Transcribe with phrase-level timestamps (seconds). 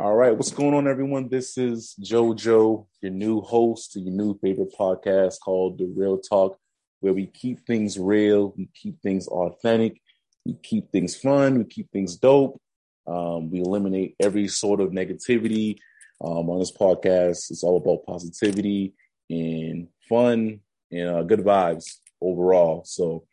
[0.00, 1.28] All right, what's going on, everyone?
[1.28, 6.56] This is JoJo, your new host to your new favorite podcast called The Real Talk,
[7.00, 10.00] where we keep things real, we keep things authentic,
[10.46, 12.62] we keep things fun, we keep things dope.
[13.08, 15.78] Um, we eliminate every sort of negativity
[16.24, 17.50] um, on this podcast.
[17.50, 18.94] It's all about positivity
[19.28, 20.60] and fun
[20.92, 22.84] and uh, good vibes overall.
[22.84, 23.24] So,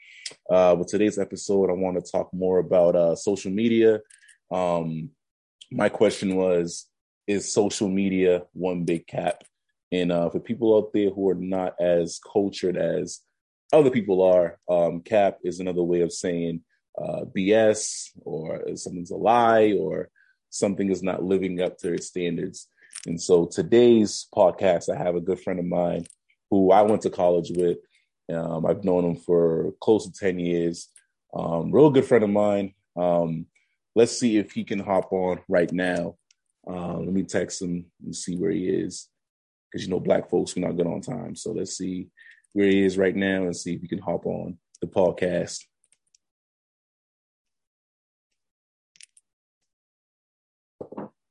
[0.50, 4.00] uh, with today's episode, I want to talk more about uh, social media.
[4.52, 5.12] Um,
[5.72, 6.88] my question was
[7.28, 9.44] is social media one big cap?
[9.92, 13.22] And uh, for people out there who are not as cultured as
[13.74, 16.62] other people are um, cap is another way of saying
[16.98, 20.10] uh, bs or something's a lie or
[20.50, 22.68] something is not living up to its standards.
[23.06, 26.06] And so today's podcast i have a good friend of mine
[26.50, 27.78] who i went to college with.
[28.34, 30.90] Um, i've known him for close to 10 years.
[31.34, 32.74] Um, real good friend of mine.
[32.96, 33.48] Um,
[33.96, 36.16] let's see if he can hop on right now.
[36.68, 39.08] Uh, let me text him and see where he is.
[39.72, 41.36] Because you know, black folks, we're not good on time.
[41.36, 42.10] So let's see
[42.54, 45.62] where he is right now and see if he can hop on the podcast.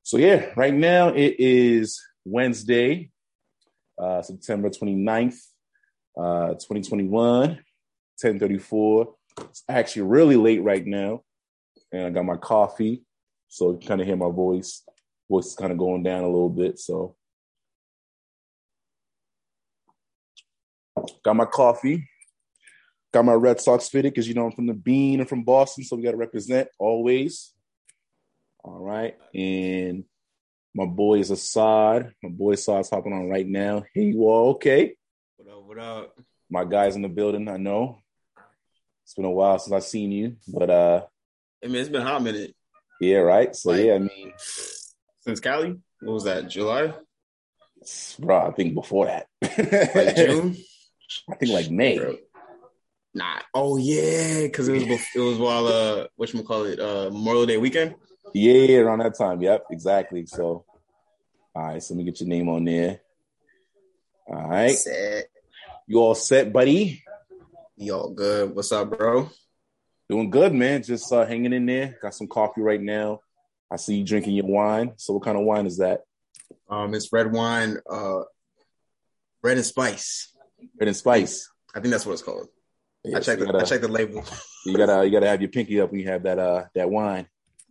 [0.03, 3.09] So yeah, right now it is Wednesday,
[3.97, 5.37] uh, September 29th,
[6.15, 7.09] uh, 2021,
[7.49, 9.15] 1034.
[9.41, 11.23] It's actually really late right now
[11.91, 13.03] and I got my coffee,
[13.47, 14.83] so you kind of hear my voice.
[15.29, 17.15] Voice is kind of going down a little bit, so
[21.23, 22.07] got my coffee.
[23.13, 25.83] Got my Red Sox fitted because you know I'm from the Bean and from Boston,
[25.83, 27.53] so we got to represent always.
[28.63, 30.03] All right, and
[30.73, 32.11] my boy is Asaad.
[32.21, 33.83] My boy Asaad's hopping on right now.
[33.93, 34.95] Hey, you all okay?
[35.37, 35.63] What up?
[35.63, 36.19] What up?
[36.49, 37.47] My guys in the building.
[37.47, 37.99] I know
[39.03, 41.05] it's been a while since I've seen you, but uh,
[41.65, 42.55] I mean, it's been hot minute.
[43.01, 43.55] Yeah, right.
[43.55, 44.31] So like, yeah, I mean,
[45.21, 46.47] since Cali, what was that?
[46.47, 46.93] July?
[48.19, 49.25] Bro, I think before that.
[49.95, 50.55] like June.
[51.27, 51.97] I think like May.
[51.97, 52.17] Bro.
[53.15, 53.39] Nah.
[53.55, 57.09] Oh yeah, because it was before, it was while uh what you call it uh
[57.11, 57.95] Memorial Day weekend.
[58.33, 59.41] Yeah, around that time.
[59.41, 60.27] Yep, exactly.
[60.27, 60.65] So,
[61.55, 61.81] all right.
[61.81, 62.99] So let me get your name on there.
[64.27, 64.71] All right.
[64.71, 65.29] Set.
[65.87, 67.03] You all set, buddy?
[67.75, 68.55] You all good?
[68.55, 69.31] What's up, bro?
[70.09, 70.83] Doing good, man.
[70.83, 71.97] Just uh, hanging in there.
[72.01, 73.21] Got some coffee right now.
[73.71, 74.93] I see you drinking your wine.
[74.97, 76.01] So, what kind of wine is that?
[76.69, 78.21] Um, it's red wine, uh,
[79.41, 80.31] red and spice.
[80.79, 81.49] Red and spice.
[81.73, 82.47] I think that's what it's called.
[83.15, 83.41] I checked.
[83.41, 84.23] The, I checked the label.
[84.65, 87.27] you gotta, you gotta have your pinky up when you have that, uh, that wine.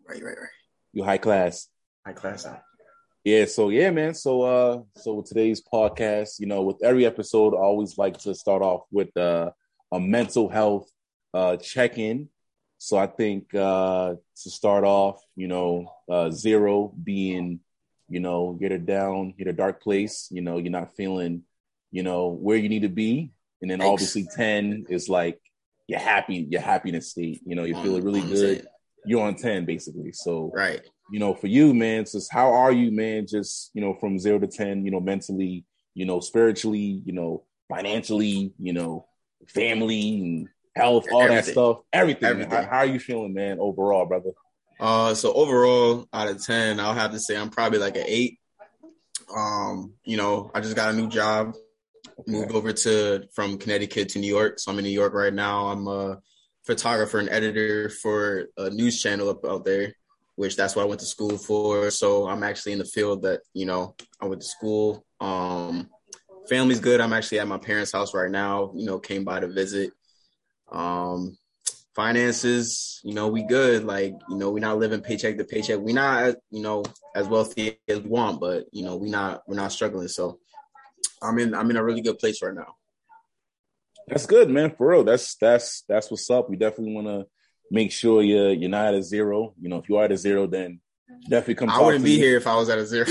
[0.08, 0.50] Right, right, right.
[0.92, 1.68] You high class.
[2.04, 2.46] High class.
[3.24, 3.46] Yeah.
[3.46, 4.14] So yeah, man.
[4.14, 8.34] So uh, so with today's podcast, you know, with every episode, I always like to
[8.34, 9.50] start off with uh,
[9.92, 10.90] a mental health
[11.34, 12.28] uh, check in.
[12.78, 17.60] So I think uh, to start off, you know, uh, zero being,
[18.08, 20.28] you know, get it down, hit a dark place.
[20.30, 21.42] You know, you're not feeling,
[21.90, 23.90] you know, where you need to be, and then Thanks.
[23.90, 25.40] obviously ten is like
[25.86, 27.40] you're happy, your happiness state.
[27.44, 28.66] You know, you're feeling really good.
[29.06, 30.12] You're on ten basically.
[30.12, 33.26] So right, you know, for you, man, just how are you, man?
[33.26, 35.64] Just you know, from zero to ten, you know, mentally,
[35.94, 39.06] you know, spiritually, you know, financially, you know,
[39.48, 41.44] family and health, all everything.
[41.44, 42.28] that stuff, everything.
[42.28, 42.50] everything.
[42.50, 44.30] How, how, are you feeling, man, overall, brother?
[44.78, 48.38] Uh, so overall, out of ten, I'll have to say I'm probably like an eight.
[49.34, 51.54] Um, you know, I just got a new job,
[52.20, 52.30] okay.
[52.30, 55.68] moved over to from Connecticut to New York, so I'm in New York right now.
[55.68, 56.18] I'm a
[56.64, 59.94] photographer and editor for a news channel up out there,
[60.36, 61.90] which that's what I went to school for.
[61.90, 65.04] So I'm actually in the field that you know I went to school.
[65.20, 65.88] Um,
[66.48, 67.00] family's good.
[67.00, 68.72] I'm actually at my parents' house right now.
[68.74, 69.92] You know, came by to visit.
[70.70, 71.36] Um,
[71.94, 73.84] finances, you know, we good.
[73.84, 75.80] Like, you know, we not living paycheck to paycheck.
[75.80, 79.56] We not, you know, as wealthy as we want, but you know, we not we're
[79.56, 80.08] not struggling.
[80.08, 80.38] So
[81.22, 82.74] I'm in I'm in a really good place right now.
[84.08, 84.74] That's good, man.
[84.76, 85.04] For real.
[85.04, 86.50] That's that's that's what's up.
[86.50, 87.26] We definitely wanna
[87.70, 89.54] make sure you're you're not at a zero.
[89.60, 90.80] You know, if you are at a zero, then
[91.22, 91.70] definitely come.
[91.70, 92.16] I wouldn't be me.
[92.18, 93.06] here if I was at a zero.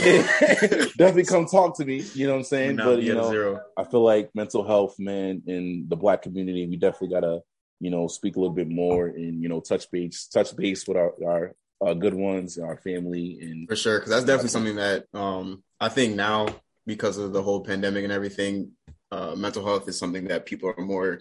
[0.97, 2.03] definitely come talk to me.
[2.13, 2.75] You know what I'm saying?
[2.77, 7.15] But you know, I feel like mental health, man, in the black community, we definitely
[7.15, 7.41] gotta
[7.83, 10.95] you know, speak a little bit more and you know, touch base, touch base with
[10.95, 15.05] our our, our good ones, our family, and for sure, because that's definitely something that
[15.13, 16.47] um, I think now
[16.87, 18.71] because of the whole pandemic and everything,
[19.11, 21.19] uh, mental health is something that people are more,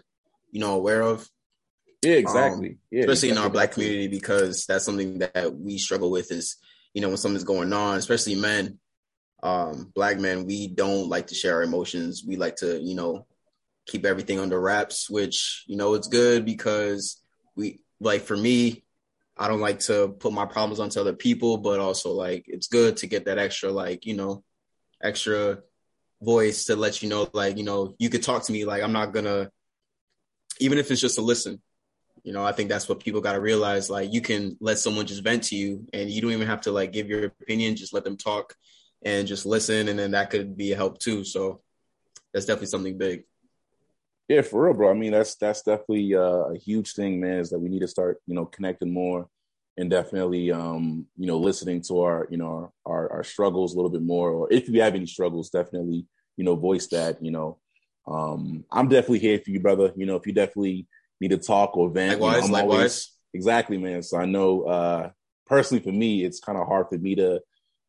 [0.53, 1.29] you know, aware of.
[2.01, 2.69] Yeah, exactly.
[2.69, 3.31] Um, yeah, especially exactly.
[3.31, 6.31] in our black community, because that's something that we struggle with.
[6.31, 6.59] Is
[6.95, 8.79] you know when something's going on, especially men,
[9.43, 12.25] um, black men, we don't like to share our emotions.
[12.27, 13.27] We like to, you know,
[13.87, 17.21] keep everything under wraps, which, you know, it's good because
[17.57, 18.85] we like for me,
[19.37, 22.99] I don't like to put my problems onto other people, but also like it's good
[22.99, 24.45] to get that extra like, you know,
[25.03, 25.59] extra
[26.21, 28.93] voice to let you know like, you know, you could talk to me like I'm
[28.93, 29.51] not gonna
[30.61, 31.61] even if it's just to listen.
[32.25, 35.07] You know, I think that's what people got to realize like you can let someone
[35.07, 37.93] just vent to you and you don't even have to like give your opinion, just
[37.93, 38.55] let them talk
[39.05, 41.25] and just listen and then that could be a help too.
[41.25, 41.61] So
[42.33, 43.25] that's definitely something big.
[44.29, 44.91] Yeah, for real, bro.
[44.91, 47.39] I mean, that's that's definitely uh, a huge thing, man.
[47.39, 49.29] Is that we need to start, you know, connecting more,
[49.77, 53.77] and definitely, um, you know, listening to our, you know, our, our, our struggles a
[53.77, 54.31] little bit more.
[54.31, 57.23] Or if you have any struggles, definitely, you know, voice that.
[57.23, 57.59] You know,
[58.07, 59.93] um, I'm definitely here for you, brother.
[59.97, 60.87] You know, if you definitely
[61.23, 62.77] need to talk or vent, likewise, you know, likewise.
[62.77, 64.03] Always, exactly, man.
[64.03, 65.11] So I know, uh,
[65.47, 67.41] personally, for me, it's kind of hard for me to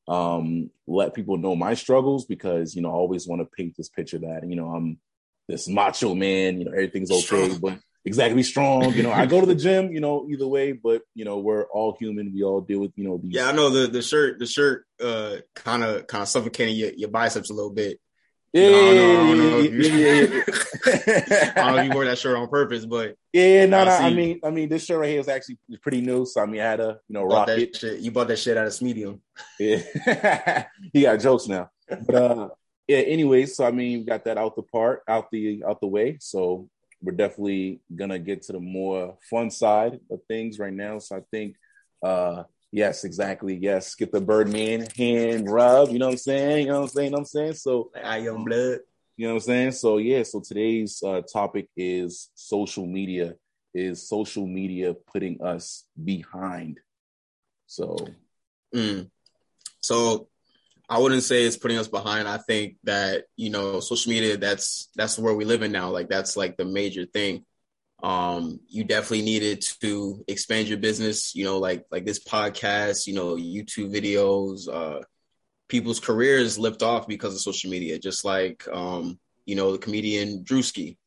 [0.09, 3.88] um let people know my struggles because you know I always want to paint this
[3.88, 5.00] picture that you know I'm
[5.47, 7.57] this macho man, you know, everything's okay, strong.
[7.59, 8.94] but exactly strong.
[8.94, 11.65] You know, I go to the gym, you know, either way, but you know, we're
[11.65, 12.33] all human.
[12.33, 13.33] We all deal with, you know, these.
[13.33, 16.91] Yeah, I know the the shirt, the shirt, uh, kind of kind of suffocating your,
[16.94, 18.00] your biceps a little bit.
[18.53, 20.44] Yeah, I don't know, if you,
[20.85, 23.89] I don't know if you wore that shirt on purpose, but yeah, no, no.
[23.89, 26.61] I mean, I mean, this shirt right here is actually pretty new, so I mean,
[26.61, 27.75] I had to, you know, rock that it.
[27.75, 28.01] Shit.
[28.01, 29.21] You bought that shit out of Smedium.
[29.59, 31.71] Yeah, he got jokes now.
[31.89, 32.50] But uh,
[32.88, 35.88] yeah, anyway, so I mean, we got that out the part, out the out the
[35.88, 36.17] way.
[36.21, 36.69] So
[37.01, 40.99] we're definitely gonna get to the more fun side of things right now.
[40.99, 41.56] So I think,
[42.03, 45.91] uh, yes, exactly, yes, get the Birdman hand rub.
[45.91, 46.65] You know what I'm saying?
[46.65, 47.05] You know what I'm saying?
[47.05, 47.53] You know what I'm saying?
[47.53, 48.79] So I young blood.
[49.15, 49.71] You know what I'm saying?
[49.73, 53.35] So yeah, so today's uh, topic is social media.
[53.75, 56.79] Is social media putting us behind?
[57.67, 57.97] So,
[58.75, 59.09] mm.
[59.81, 60.27] so
[60.89, 62.27] I wouldn't say it's putting us behind.
[62.27, 65.89] I think that you know, social media that's that's where we live in now.
[65.89, 67.45] Like that's like the major thing.
[68.03, 71.33] Um, you definitely needed to expand your business.
[71.33, 73.07] You know, like like this podcast.
[73.07, 74.67] You know, YouTube videos.
[74.71, 75.01] Uh,
[75.69, 77.97] people's careers lift off because of social media.
[77.97, 80.97] Just like um, you know, the comedian Drewski.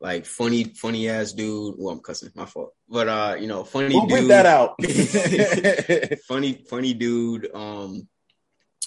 [0.00, 1.76] Like funny, funny ass dude.
[1.78, 2.74] Well, I'm cussing, my fault.
[2.88, 4.30] But uh, you know, funny we'll dude.
[4.30, 4.76] that out.
[6.28, 7.54] funny, funny dude.
[7.54, 8.08] Um,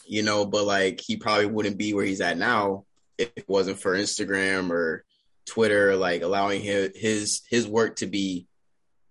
[0.06, 2.86] you know, but like he probably wouldn't be where he's at now
[3.18, 5.04] if it wasn't for Instagram or
[5.50, 8.48] Twitter, like allowing his his his work to be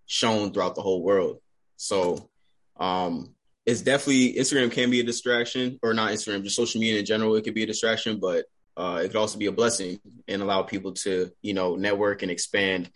[0.06, 1.36] shown throughout the whole world.
[1.76, 2.30] So
[2.78, 3.34] um
[3.66, 7.36] it's definitely Instagram can be a distraction, or not Instagram, just social media in general,
[7.36, 8.46] it could be a distraction, but
[8.78, 12.30] uh, it could also be a blessing and allow people to, you know, network and
[12.30, 12.90] expand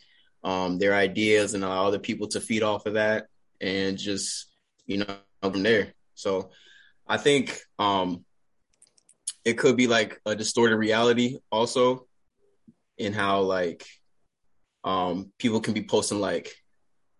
[0.44, 3.26] um, their ideas and allow other people to feed off of that
[3.60, 4.46] and just,
[4.86, 5.92] you know, from there.
[6.14, 6.50] So
[7.06, 8.24] I think um,
[9.44, 12.06] it could be like a distorted reality also
[13.02, 13.86] in how like
[14.84, 16.52] um, people can be posting like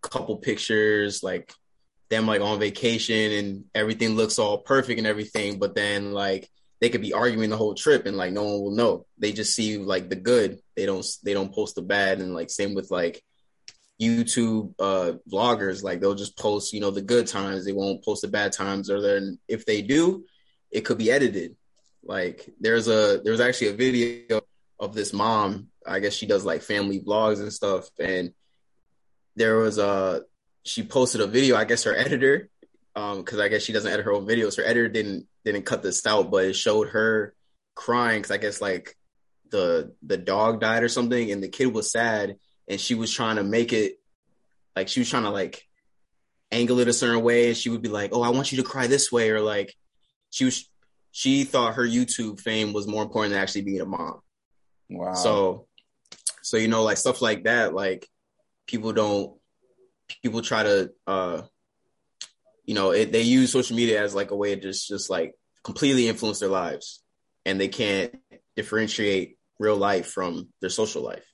[0.01, 1.53] couple pictures like
[2.09, 6.49] them like on vacation and everything looks all perfect and everything but then like
[6.83, 9.05] they could be arguing the whole trip and like no one will know.
[9.17, 10.59] They just see like the good.
[10.75, 12.19] They don't they don't post the bad.
[12.19, 13.23] And like same with like
[14.01, 15.81] YouTube uh vloggers.
[15.81, 17.63] Like they'll just post you know the good times.
[17.63, 18.89] They won't post the bad times.
[18.89, 20.25] Or then if they do
[20.71, 21.55] it could be edited.
[22.03, 24.41] Like there's a there's actually a video
[24.77, 28.33] of this mom I guess she does like family vlogs and stuff and
[29.35, 30.23] there was a
[30.63, 32.49] she posted a video I guess her editor
[32.95, 34.57] um because I guess she doesn't edit her own videos.
[34.57, 37.33] Her editor didn't didn't cut this out but it showed her
[37.75, 38.95] crying because I guess like
[39.49, 42.37] the the dog died or something and the kid was sad
[42.67, 43.99] and she was trying to make it
[44.75, 45.67] like she was trying to like
[46.51, 48.67] angle it a certain way and she would be like oh i want you to
[48.67, 49.75] cry this way or like
[50.29, 50.69] she was
[51.11, 54.19] she thought her youtube fame was more important than actually being a mom.
[54.89, 55.13] Wow.
[55.13, 55.67] So
[56.43, 58.07] so you know like stuff like that like
[58.67, 59.35] people don't
[60.21, 61.41] people try to uh
[62.65, 65.33] you know it, they use social media as like a way to just just like
[65.63, 67.01] completely influence their lives
[67.45, 68.13] and they can't
[68.55, 71.25] differentiate real life from their social life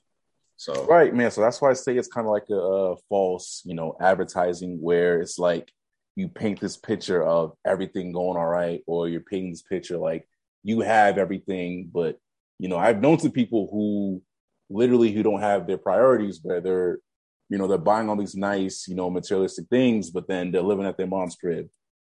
[0.60, 1.30] so right, man.
[1.30, 4.76] So that's why I say it's kind of like a, a, false, you know, advertising
[4.78, 5.72] where it's like
[6.16, 10.28] you paint this picture of everything going all right, or you're painting this picture like
[10.62, 12.18] you have everything, but
[12.58, 14.22] you know, I've known some people who
[14.70, 16.98] literally who don't have their priorities, where they're,
[17.48, 20.86] you know, they're buying all these nice, you know, materialistic things, but then they're living
[20.86, 21.68] at their mom's crib,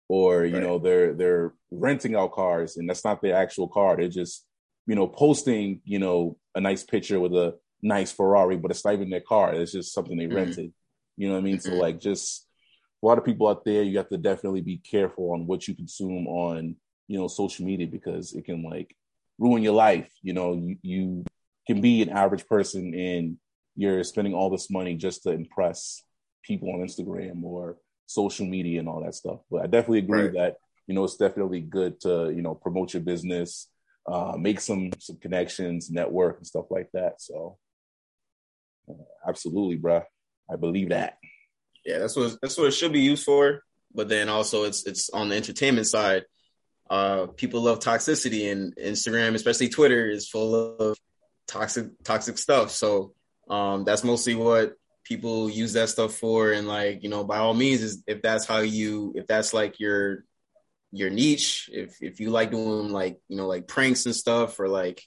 [0.08, 0.64] or you right.
[0.64, 3.98] know, they're they're renting out cars, and that's not their actual car.
[3.98, 4.46] They're just,
[4.86, 8.94] you know, posting, you know, a nice picture with a nice Ferrari, but it's not
[8.94, 9.54] even their car.
[9.54, 10.36] It's just something they mm-hmm.
[10.36, 10.74] rented.
[11.18, 11.58] You know what I mean?
[11.58, 11.72] Mm-hmm.
[11.72, 12.48] So like just
[13.04, 15.76] a lot of people out there, you have to definitely be careful on what you
[15.76, 16.76] consume on,
[17.08, 18.96] you know, social media because it can like
[19.38, 20.10] ruin your life.
[20.22, 21.26] You know, you, you
[21.68, 23.38] can be an average person and
[23.76, 26.04] you're spending all this money just to impress
[26.44, 29.40] people on Instagram or social media and all that stuff.
[29.50, 30.34] But I definitely agree right.
[30.34, 33.68] that you know it's definitely good to you know promote your business,
[34.08, 37.22] uh, make some some connections, network and stuff like that.
[37.22, 37.58] So
[38.90, 38.94] uh,
[39.28, 40.04] absolutely, bro.
[40.52, 41.18] I believe that.
[41.86, 43.64] Yeah, that's what that's what it should be used for.
[43.94, 46.24] But then also it's it's on the entertainment side.
[46.90, 50.98] Uh, people love toxicity, and Instagram, especially Twitter, is full of
[51.54, 52.72] toxic toxic stuff.
[52.72, 53.14] So
[53.50, 56.52] um, that's mostly what people use that stuff for.
[56.52, 59.80] And like you know, by all means, is if that's how you if that's like
[59.80, 60.26] your
[60.92, 64.68] your niche, if if you like doing like you know like pranks and stuff or
[64.68, 65.02] like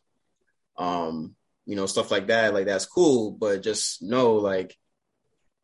[0.78, 1.34] um
[1.66, 3.32] you know stuff like that, like that's cool.
[3.32, 4.76] But just know like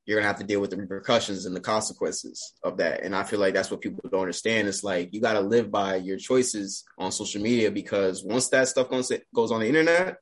[0.05, 3.05] you're gonna have to deal with the repercussions and the consequences of that.
[3.05, 4.67] And I feel like that's what people don't understand.
[4.67, 8.67] It's like you got to live by your choices on social media because once that
[8.67, 10.17] stuff goes on the internet,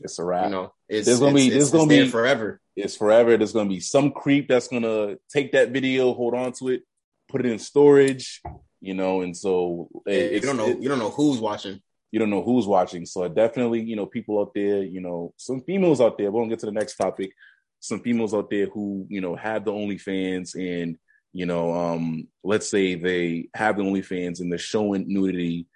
[0.00, 0.44] it's a wrap.
[0.44, 2.60] You know, it's, there's gonna it's, be there's gonna be forever.
[2.76, 3.36] It's forever.
[3.36, 6.82] There's gonna be some creep that's gonna take that video, hold on to it,
[7.28, 8.40] put it in storage.
[8.80, 11.80] You know, and so you don't know it, you don't know who's watching.
[12.10, 13.04] You don't know who's watching.
[13.06, 16.30] So definitely, you know, people out there, you know, some females out there.
[16.30, 17.32] we will get to the next topic
[17.80, 20.98] some females out there who you know have the OnlyFans and
[21.32, 25.66] you know, um, let's say they have the OnlyFans and they're showing nudity,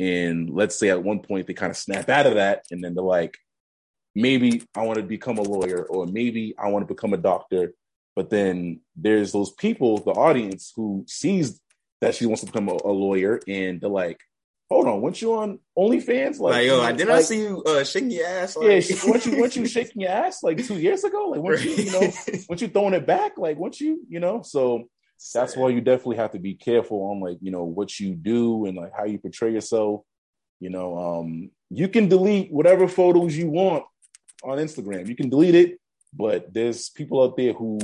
[0.00, 2.94] and let's say at one point they kind of snap out of that, and then
[2.94, 3.36] they're like,
[4.14, 7.74] maybe I want to become a lawyer, or maybe I want to become a doctor.
[8.14, 11.60] But then there's those people, the audience, who sees
[12.00, 14.20] that she wants to become a, a lawyer, and they're like,
[14.68, 16.38] hold on, weren't you on OnlyFans?
[16.38, 18.56] Like, like yo, I didn't like, I see you uh, shaking your ass?
[18.56, 18.88] Like...
[18.88, 21.28] Yeah, weren't you weren't you shaking your ass like two years ago?
[21.28, 22.00] Like, weren't you, you know,
[22.48, 23.38] weren't you throwing it back?
[23.38, 24.42] Like, weren't you, you know?
[24.42, 24.88] So
[25.34, 28.66] that's why you definitely have to be careful on like, you know, what you do
[28.66, 30.02] and like how you portray yourself.
[30.58, 33.84] You know, um, you can delete whatever photos you want
[34.44, 35.08] on Instagram.
[35.08, 35.80] You can delete it,
[36.12, 37.78] but there's people out there who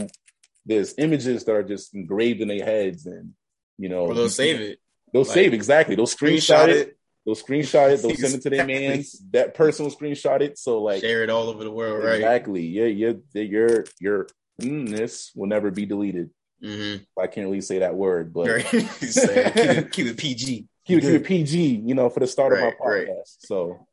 [0.66, 3.34] there's images that are just engraved in their heads and
[3.78, 4.78] you know, or they'll save it.
[5.12, 5.94] They'll like, save exactly.
[5.94, 6.98] They'll screenshot, it.
[7.24, 8.02] They'll screenshot it.
[8.02, 9.04] They'll send it to their man.
[9.30, 10.58] That person will screenshot it.
[10.58, 12.16] So like share it all over the world, right?
[12.16, 12.66] Exactly.
[12.66, 13.12] Yeah, yeah.
[13.34, 14.26] Your your
[14.58, 16.30] this will never be deleted.
[16.62, 17.20] Mm-hmm.
[17.20, 18.64] I can't really say that word, but right.
[18.70, 20.66] keep, it, keep, it, PG.
[20.86, 21.82] Keep, keep it PG.
[21.84, 23.06] You know, for the start right, of my podcast.
[23.08, 23.18] Right.
[23.24, 23.86] So,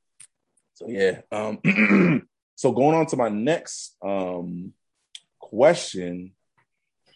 [0.74, 1.22] so yeah.
[1.32, 1.60] Um,
[2.56, 4.74] so going on to my next um
[5.40, 6.34] question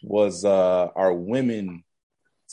[0.02, 1.84] was uh are women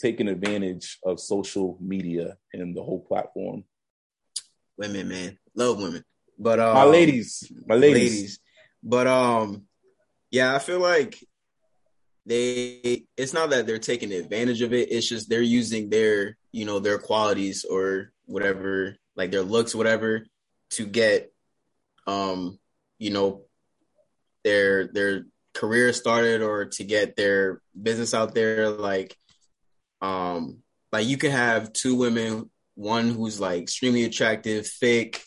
[0.00, 3.64] taking advantage of social media and the whole platform.
[4.76, 6.04] Women, man, love women.
[6.38, 8.14] But um, my ladies, my ladies.
[8.14, 8.38] ladies.
[8.82, 9.64] But um,
[10.30, 11.18] yeah, I feel like
[12.24, 13.06] they.
[13.16, 14.92] It's not that they're taking advantage of it.
[14.92, 20.26] It's just they're using their, you know, their qualities or whatever, like their looks, whatever,
[20.70, 21.32] to get,
[22.06, 22.58] um,
[22.98, 23.42] you know,
[24.44, 25.24] their their
[25.54, 28.68] career started or to get their business out there.
[28.70, 29.16] Like
[30.00, 30.58] um,
[30.92, 35.22] like you could have two women, one who's like extremely attractive, thick,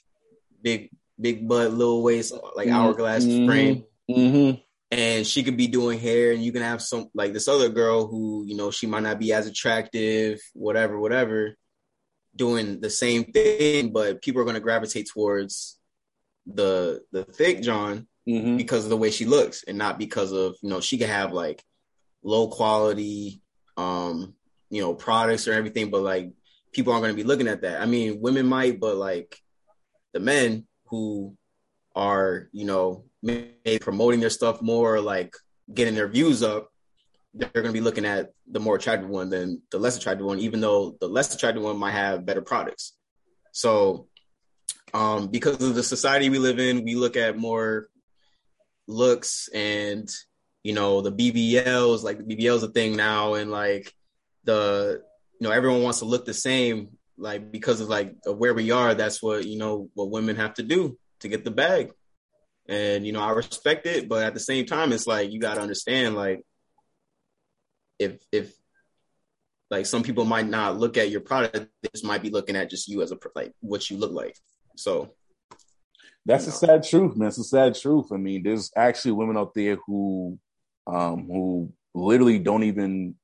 [0.61, 2.75] big, big butt, little waist, like mm-hmm.
[2.75, 3.47] hourglass mm-hmm.
[3.47, 3.83] frame.
[4.09, 4.61] Mm-hmm.
[4.93, 8.07] And she could be doing hair, and you can have some like this other girl
[8.07, 11.55] who, you know, she might not be as attractive, whatever, whatever,
[12.35, 15.77] doing the same thing, but people are going to gravitate towards
[16.45, 18.57] the the thick John mm-hmm.
[18.57, 21.33] because of the way she looks, and not because of you know she could have
[21.33, 21.63] like
[22.23, 23.41] low quality,
[23.77, 24.33] um,
[24.69, 26.31] you know products or everything, but like
[26.71, 27.81] people aren't going to be looking at that.
[27.81, 29.37] I mean, women might, but like
[30.13, 31.35] the men who
[31.95, 35.35] are you know maybe promoting their stuff more, like
[35.73, 36.69] getting their views up,
[37.33, 40.39] they're going to be looking at the more attractive one than the less attractive one,
[40.39, 42.93] even though the less attractive one might have better products.
[43.51, 44.07] So,
[44.93, 47.89] um, because of the society we live in, we look at more
[48.87, 50.09] looks and
[50.63, 53.93] you know the BBLs, like the BBLs are a thing now, and like
[54.43, 55.01] the
[55.39, 58.71] you know everyone wants to look the same like because of like of where we
[58.71, 61.91] are that's what you know what women have to do to get the bag.
[62.67, 65.55] And you know i respect it but at the same time it's like you got
[65.55, 66.45] to understand like
[67.99, 68.53] if if
[69.69, 72.87] like some people might not look at your product they might be looking at just
[72.87, 74.37] you as a like what you look like
[74.75, 75.13] so
[76.25, 76.55] that's a know.
[76.55, 80.37] sad truth man it's a sad truth i mean there's actually women out there who
[80.87, 83.15] um who literally don't even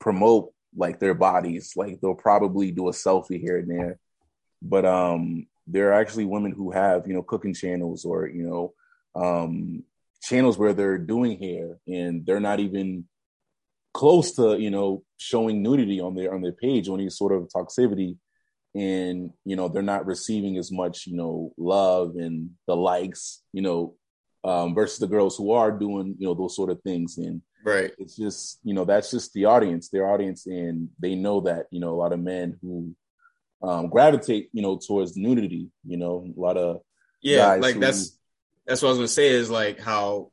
[0.00, 1.72] promote like their bodies.
[1.76, 3.98] Like they'll probably do a selfie here and there.
[4.62, 8.74] But um there are actually women who have, you know, cooking channels or, you know,
[9.14, 9.84] um
[10.22, 13.04] channels where they're doing hair and they're not even
[13.94, 17.48] close to, you know, showing nudity on their on their page or any sort of
[17.48, 18.16] toxicity
[18.74, 23.62] and you know they're not receiving as much you know love and the likes you
[23.62, 23.94] know
[24.44, 27.92] um versus the girls who are doing you know those sort of things and Right.
[27.98, 31.80] It's just you know that's just the audience, their audience, and they know that you
[31.80, 32.94] know a lot of men who
[33.62, 35.68] um, gravitate you know towards nudity.
[35.86, 36.80] You know, a lot of
[37.20, 38.16] yeah, like who, that's
[38.66, 40.30] that's what I was gonna say is like how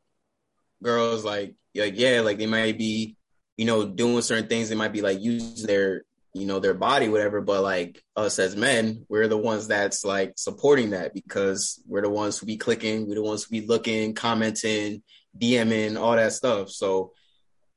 [0.83, 3.17] girls like like yeah, like they might be
[3.57, 4.69] you know doing certain things.
[4.69, 8.55] They might be like using their you know their body whatever but like us as
[8.55, 13.07] men we're the ones that's like supporting that because we're the ones who be clicking
[13.07, 15.01] we're the ones who be looking commenting
[15.37, 16.69] dming all that stuff.
[16.69, 17.13] So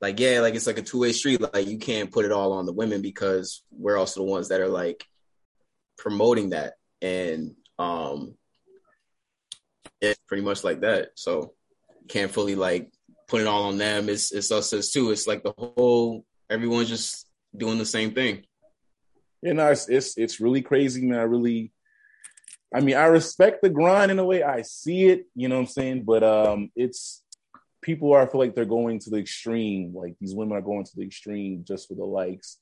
[0.01, 1.41] like yeah like it's like a two-way street.
[1.41, 4.61] Like you can't put it all on the women because we're also the ones that
[4.61, 5.03] are like
[5.97, 6.73] promoting that.
[7.01, 8.35] And um
[10.01, 11.09] it's pretty much like that.
[11.15, 11.53] So
[12.07, 12.91] can't fully like
[13.27, 14.09] put it all on them.
[14.09, 18.43] It's it's us as too it's like the whole everyone's just doing the same thing
[19.41, 21.19] you know, it's, it's it's really crazy, man.
[21.19, 21.71] I really,
[22.73, 24.43] I mean, I respect the grind in a way.
[24.43, 26.03] I see it, you know what I'm saying.
[26.03, 27.23] But um, it's
[27.81, 29.93] people are I feel like they're going to the extreme.
[29.95, 32.57] Like these women are going to the extreme just for the likes.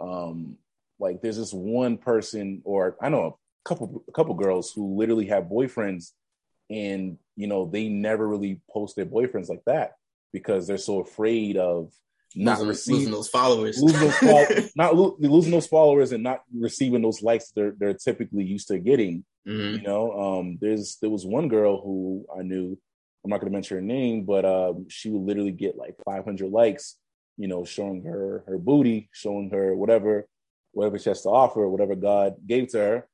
[0.00, 0.56] Um,
[0.98, 5.26] like there's this one person, or I know a couple a couple girls who literally
[5.26, 6.12] have boyfriends,
[6.68, 9.92] and you know they never really post their boyfriends like that
[10.32, 11.92] because they're so afraid of
[12.38, 16.42] not losing, receiving losing those followers, losing those not lo- losing those followers, and not
[16.54, 19.24] receiving those likes they're they're typically used to getting.
[19.46, 19.76] Mm-hmm.
[19.76, 22.78] You know, um, there's there was one girl who I knew.
[23.24, 26.50] I'm not going to mention her name, but um, she would literally get like 500
[26.50, 26.96] likes.
[27.36, 30.26] You know, showing her her booty, showing her whatever
[30.72, 33.08] whatever she has to offer, whatever God gave to her,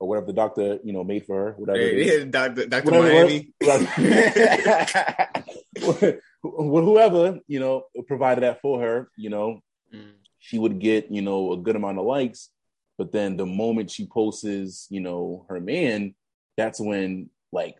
[0.00, 1.78] or whatever the doctor you know made for her, whatever.
[1.78, 3.52] Hey, yeah, Doctor Doctor Miami.
[6.42, 9.60] whoever you know provided that for her, you know,
[9.94, 10.12] mm.
[10.38, 12.50] she would get you know a good amount of likes.
[12.98, 16.14] But then the moment she posts, you know, her man,
[16.56, 17.76] that's when like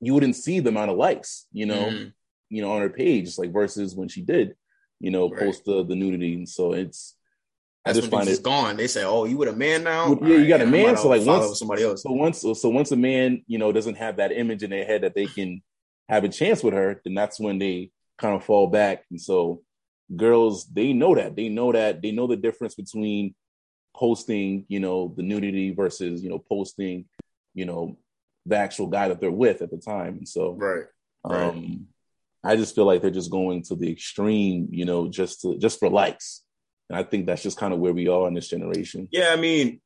[0.00, 2.12] you wouldn't see the amount of likes, you know, mm.
[2.48, 4.54] you know, on her page, like versus when she did,
[5.00, 5.40] you know, right.
[5.40, 6.34] post the, the nudity.
[6.34, 7.16] And so it's
[7.84, 8.76] that's I just find it's gone.
[8.76, 10.14] They say, "Oh, you with a man now?
[10.14, 10.96] Well, yeah, you got a man.
[10.96, 12.02] So like once somebody else.
[12.02, 15.02] So once so once a man, you know, doesn't have that image in their head
[15.02, 15.62] that they can
[16.08, 19.04] have a chance with her, then that's when they kind of fall back.
[19.10, 19.62] And so
[20.14, 21.36] girls, they know that.
[21.36, 22.02] They know that.
[22.02, 23.34] They know the difference between
[23.96, 27.06] posting, you know, the nudity versus, you know, posting,
[27.54, 27.96] you know,
[28.46, 30.18] the actual guy that they're with at the time.
[30.18, 30.84] And so right.
[31.24, 31.42] right.
[31.42, 31.86] um
[32.44, 35.78] I just feel like they're just going to the extreme, you know, just to just
[35.78, 36.42] for likes.
[36.90, 39.08] And I think that's just kind of where we are in this generation.
[39.10, 39.80] Yeah, I mean,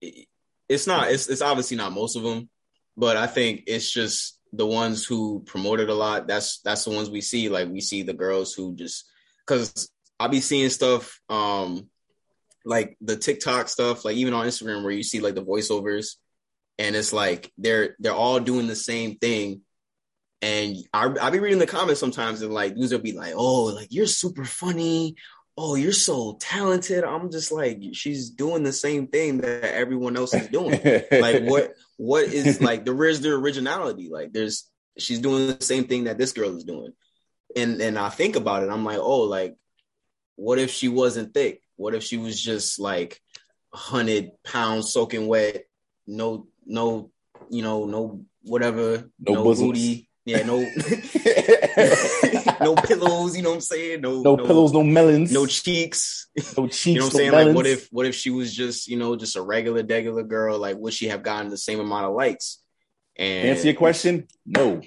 [0.00, 1.10] it's not.
[1.10, 2.48] It's it's obviously not most of them,
[2.96, 6.90] but I think it's just the ones who promote it a lot, that's that's the
[6.90, 7.48] ones we see.
[7.48, 9.06] Like we see the girls who just
[9.46, 11.88] because I'll be seeing stuff um
[12.64, 16.16] like the TikTok stuff, like even on Instagram where you see like the voiceovers
[16.78, 19.62] and it's like they're they're all doing the same thing.
[20.42, 23.64] And I I'll be reading the comments sometimes and like dudes will be like, oh,
[23.64, 25.16] like you're super funny.
[25.58, 27.02] Oh, you're so talented.
[27.02, 30.78] I'm just like, she's doing the same thing that everyone else is doing.
[31.10, 34.08] like what what is like the where's the originality?
[34.10, 36.92] Like there's she's doing the same thing that this girl is doing.
[37.54, 39.56] And and I think about it, I'm like, oh, like
[40.36, 41.62] what if she wasn't thick?
[41.76, 43.20] What if she was just like
[43.72, 45.64] hundred pounds soaking wet,
[46.06, 47.10] no no,
[47.50, 50.08] you know, no whatever, no, no booty.
[50.24, 50.58] Yeah, no
[52.60, 54.00] no pillows, you know what I'm saying?
[54.00, 56.28] No no, no pillows, no melons, no cheeks.
[56.56, 56.86] No cheeks.
[56.86, 57.32] you know what I'm saying?
[57.32, 60.58] Like what if what if she was just, you know, just a regular regular girl?
[60.58, 62.62] Like would she have gotten the same amount of likes?
[63.16, 64.82] And answer your question, no.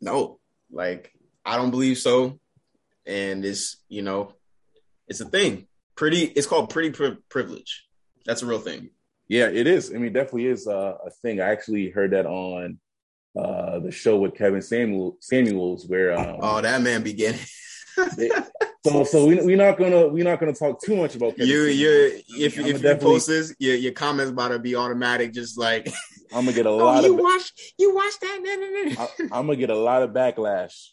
[0.00, 0.38] No.
[0.70, 1.12] Like
[1.44, 2.38] I don't believe so.
[3.06, 4.32] And it's, you know,
[5.08, 5.66] it's a thing.
[5.94, 7.86] Pretty it's called pretty pri- privilege.
[8.26, 8.90] That's a real thing.
[9.28, 9.92] Yeah, it is.
[9.94, 11.40] I mean, definitely is uh, a thing.
[11.40, 12.78] I actually heard that on
[13.36, 17.34] uh, the show with Kevin Samuel Samuels, where um, oh that man began.
[18.84, 21.62] so so we we're not gonna we're not gonna talk too much about Kevin you.
[21.64, 25.32] You if if you post this, your your comments about to be automatic.
[25.32, 25.86] Just like
[26.32, 27.04] I'm gonna get a oh, lot.
[27.04, 28.96] You of, watch you watch that?
[28.98, 30.90] I, I'm gonna get a lot of backlash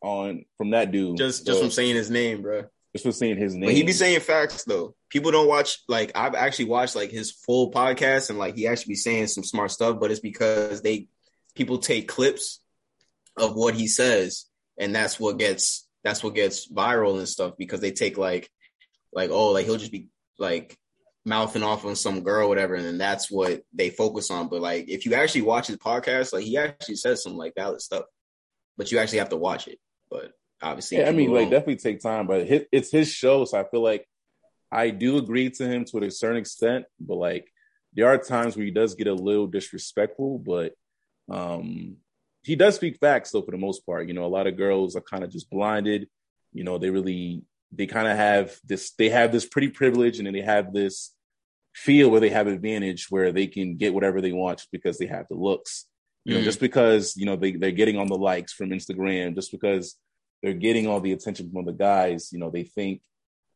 [0.00, 1.16] on from that dude.
[1.16, 2.64] Just so, just from saying his name, bro.
[2.94, 3.66] Just from saying his name.
[3.66, 4.94] But he be saying facts though.
[5.10, 8.92] People don't watch like I've actually watched like his full podcast and like he actually
[8.92, 11.08] be saying some smart stuff, but it's because they
[11.58, 12.60] people take clips
[13.36, 14.46] of what he says
[14.78, 18.48] and that's what gets that's what gets viral and stuff because they take like
[19.12, 20.06] like oh like he'll just be
[20.38, 20.78] like
[21.26, 24.48] mouthing off on some girl whatever and then that's what they focus on.
[24.48, 27.82] But like if you actually watch his podcast like he actually says some like valid
[27.82, 28.04] stuff
[28.78, 29.78] but you actually have to watch it.
[30.10, 33.64] But obviously yeah, i mean like definitely take time but it's his show so i
[33.64, 34.04] feel like
[34.72, 37.46] i do agree to him to a certain extent but like
[37.94, 40.72] there are times where he does get a little disrespectful but
[41.30, 41.96] um,
[42.42, 44.08] he does speak facts though for the most part.
[44.08, 46.08] You know, a lot of girls are kind of just blinded.
[46.52, 50.26] You know, they really they kind of have this they have this pretty privilege and
[50.26, 51.14] then they have this
[51.74, 55.26] feel where they have advantage where they can get whatever they want because they have
[55.28, 55.86] the looks.
[56.24, 56.44] You know, mm.
[56.44, 59.96] just because, you know, they, they're getting on the likes from Instagram, just because
[60.42, 63.00] they're getting all the attention from the guys, you know, they think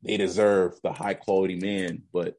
[0.03, 2.03] they deserve the high quality man.
[2.13, 2.35] But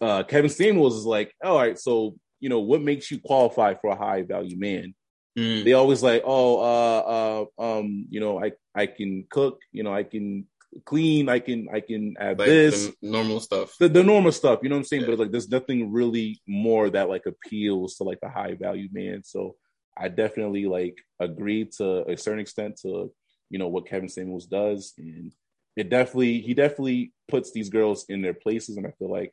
[0.00, 3.90] uh, Kevin Samuels is like, all right, so you know, what makes you qualify for
[3.90, 4.94] a high value man?
[5.38, 5.64] Mm.
[5.64, 9.94] They always like, oh, uh, uh, um, you know, I I can cook, you know,
[9.94, 10.46] I can
[10.84, 14.60] clean, I can I can add like this normal stuff, the, the normal stuff.
[14.62, 15.02] You know what I'm saying?
[15.02, 15.10] Yeah.
[15.10, 19.22] But like, there's nothing really more that like appeals to like the high value man.
[19.24, 19.56] So
[19.96, 23.12] I definitely like agree to a certain extent to
[23.50, 25.32] you know what Kevin Samuels does, and
[25.76, 29.32] it definitely he definitely puts these girls in their places, and I feel like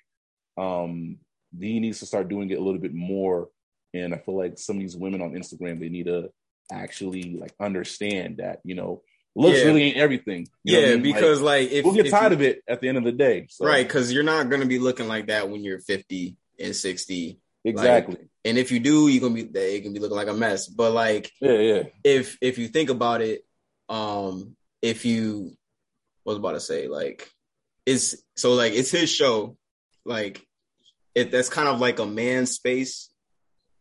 [0.58, 1.18] um
[1.60, 3.50] he needs to start doing it a little bit more.
[3.94, 6.32] And I feel like some of these women on Instagram they need to
[6.72, 9.04] actually like understand that you know
[9.36, 9.66] looks yeah.
[9.66, 10.48] really ain't everything.
[10.64, 11.02] yeah, I mean?
[11.04, 13.12] because like, like if, we'll get tired you, of it at the end of the
[13.12, 13.66] day, so.
[13.66, 13.86] right?
[13.86, 17.40] Because you're not gonna be looking like that when you're 50 and 60.
[17.66, 18.16] Exactly.
[18.16, 20.68] Like, and if you do, you're gonna be they can be looking like a mess.
[20.68, 21.84] But like, yeah, yeah.
[22.04, 23.44] If if you think about it,
[23.90, 25.52] um, if you
[26.24, 27.30] was about to say like,
[27.86, 29.58] it's so like it's his show,
[30.06, 30.46] like,
[31.16, 33.10] it that's kind of like a man's space,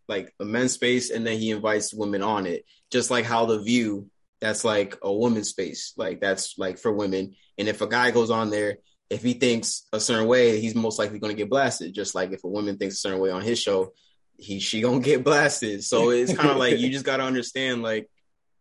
[0.09, 3.61] like a men's space, and then he invites women on it, just like how the
[3.61, 4.09] View
[4.41, 7.35] that's like a woman's space, like that's like for women.
[7.59, 8.79] And if a guy goes on there
[9.11, 11.95] if he thinks a certain way, he's most likely going to get blasted.
[11.95, 13.93] Just like if a woman thinks a certain way on his show,
[14.37, 15.85] he she gonna get blasted.
[15.85, 18.11] So it's kind of like you just got to understand, like,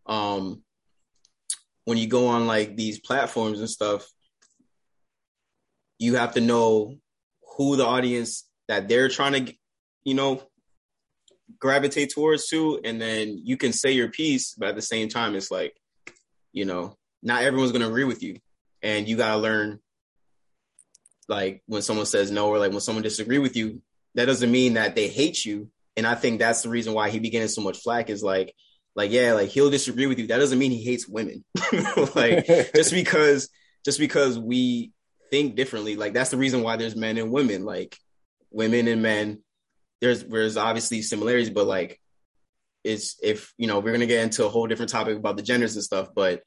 [0.05, 0.61] um,
[1.85, 4.07] when you go on like these platforms and stuff,
[5.97, 6.97] you have to know
[7.57, 9.53] who the audience that they're trying to,
[10.03, 10.41] you know,
[11.59, 15.35] gravitate towards to, and then you can say your piece, but at the same time,
[15.35, 15.75] it's like,
[16.51, 18.39] you know, not everyone's gonna agree with you,
[18.81, 19.79] and you gotta learn
[21.29, 23.81] like when someone says no or like when someone disagree with you,
[24.15, 25.69] that doesn't mean that they hate you.
[25.95, 28.53] And I think that's the reason why he be getting so much flack is like,
[28.95, 30.27] like, yeah, like he'll disagree with you.
[30.27, 31.45] That doesn't mean he hates women.
[32.15, 33.49] like just because,
[33.85, 34.91] just because we
[35.29, 37.97] think differently, like that's the reason why there's men and women, like
[38.53, 39.43] women and men.
[39.99, 41.99] There's, there's obviously similarities, but like
[42.83, 45.43] it's, if, you know, we're going to get into a whole different topic about the
[45.43, 46.43] genders and stuff, but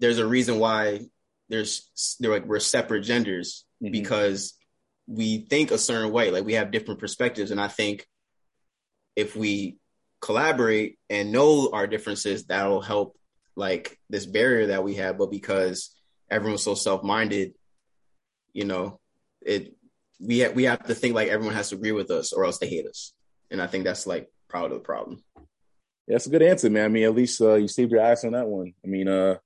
[0.00, 1.00] there's a reason why
[1.48, 3.92] there's they're like we're separate genders mm-hmm.
[3.92, 4.54] because
[5.06, 8.06] we think a certain way like we have different perspectives and i think
[9.16, 9.78] if we
[10.20, 13.16] collaborate and know our differences that'll help
[13.56, 15.96] like this barrier that we have but because
[16.30, 17.54] everyone's so self-minded
[18.52, 19.00] you know
[19.40, 19.74] it
[20.20, 22.58] we ha- we have to think like everyone has to agree with us or else
[22.58, 23.12] they hate us
[23.50, 26.84] and i think that's like part of the problem yeah, that's a good answer man
[26.84, 29.36] i mean at least uh, you saved your ass on that one i mean uh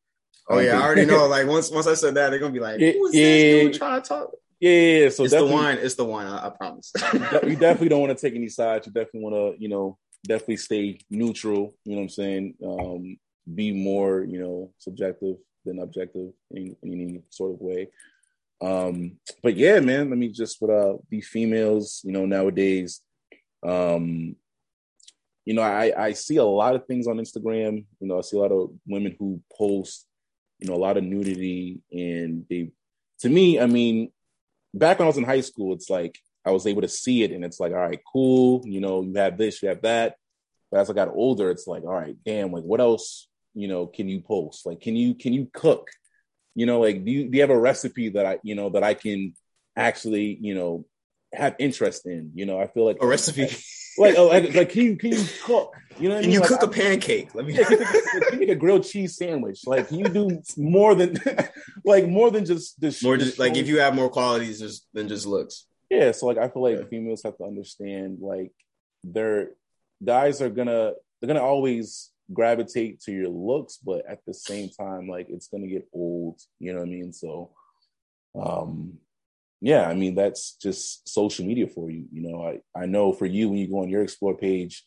[0.48, 1.26] Oh yeah, I already know.
[1.28, 4.02] Like once once I said that, they're gonna be like, "Who's yeah, this dude trying
[4.02, 4.30] to talk?"
[4.62, 5.78] Yeah, yeah, So it's the wine.
[5.80, 6.28] It's the wine.
[6.28, 6.92] I, I promise.
[6.94, 8.86] you definitely don't want to take any sides.
[8.86, 11.74] You definitely want to, you know, definitely stay neutral.
[11.84, 12.54] You know what I'm saying?
[12.64, 13.16] Um,
[13.52, 17.88] be more, you know, subjective than objective in, in any sort of way.
[18.62, 20.08] Um, but yeah, man.
[20.08, 23.00] Let me just with uh the females, you know, nowadays,
[23.62, 24.36] um,
[25.44, 27.84] you know, I I see a lot of things on Instagram.
[28.00, 30.06] You know, I see a lot of women who post
[30.62, 31.80] you know, a lot of nudity.
[31.90, 32.70] And they,
[33.20, 34.12] to me, I mean,
[34.72, 37.32] back when I was in high school, it's like I was able to see it
[37.32, 38.62] and it's like, all right, cool.
[38.64, 40.16] You know, you have this, you have that.
[40.70, 43.86] But as I got older, it's like, all right, damn, like what else, you know,
[43.86, 44.64] can you post?
[44.64, 45.90] Like, can you, can you cook?
[46.54, 48.82] You know, like, do you, do you have a recipe that I, you know, that
[48.82, 49.34] I can
[49.76, 50.84] actually, you know,
[51.32, 52.32] have interest in?
[52.34, 53.48] You know, I feel like a recipe.
[53.98, 55.74] like, oh, like, like, can you can you cook?
[55.98, 57.34] You know, can you like, cook I, a pancake?
[57.34, 57.54] Let me.
[57.54, 57.78] Can,
[58.32, 59.60] you make a grilled cheese sandwich?
[59.66, 61.18] Like, can you do more than,
[61.84, 63.02] like, more than just this?
[63.02, 65.66] More just like if you have more qualities just, than just looks.
[65.90, 66.86] Yeah, so like I feel like yeah.
[66.88, 68.52] females have to understand like
[69.04, 69.50] their
[70.02, 75.08] guys are gonna they're gonna always gravitate to your looks, but at the same time,
[75.08, 76.40] like it's gonna get old.
[76.58, 77.12] You know what I mean?
[77.12, 77.50] So,
[78.40, 78.98] um,
[79.60, 82.06] yeah, I mean that's just social media for you.
[82.12, 84.84] You know, I I know for you when you go on your explore page,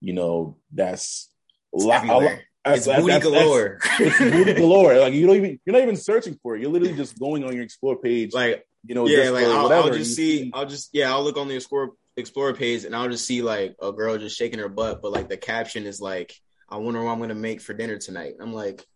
[0.00, 1.30] you know that's
[1.72, 2.06] it's a lot.
[2.06, 3.78] That's, it's that's, booty that's, galore.
[4.00, 4.98] it's booty galore.
[4.98, 6.60] Like you don't even you're not even searching for it.
[6.62, 8.34] You're literally just going on your explore page.
[8.34, 11.36] Like you know, yeah, like I'll, I'll, just see, see, I'll just yeah, I'll look
[11.36, 14.68] on the explore explore page and I'll just see like a girl just shaking her
[14.68, 16.34] butt, but like the caption is like,
[16.68, 18.86] "I wonder what I'm gonna make for dinner tonight." I'm like,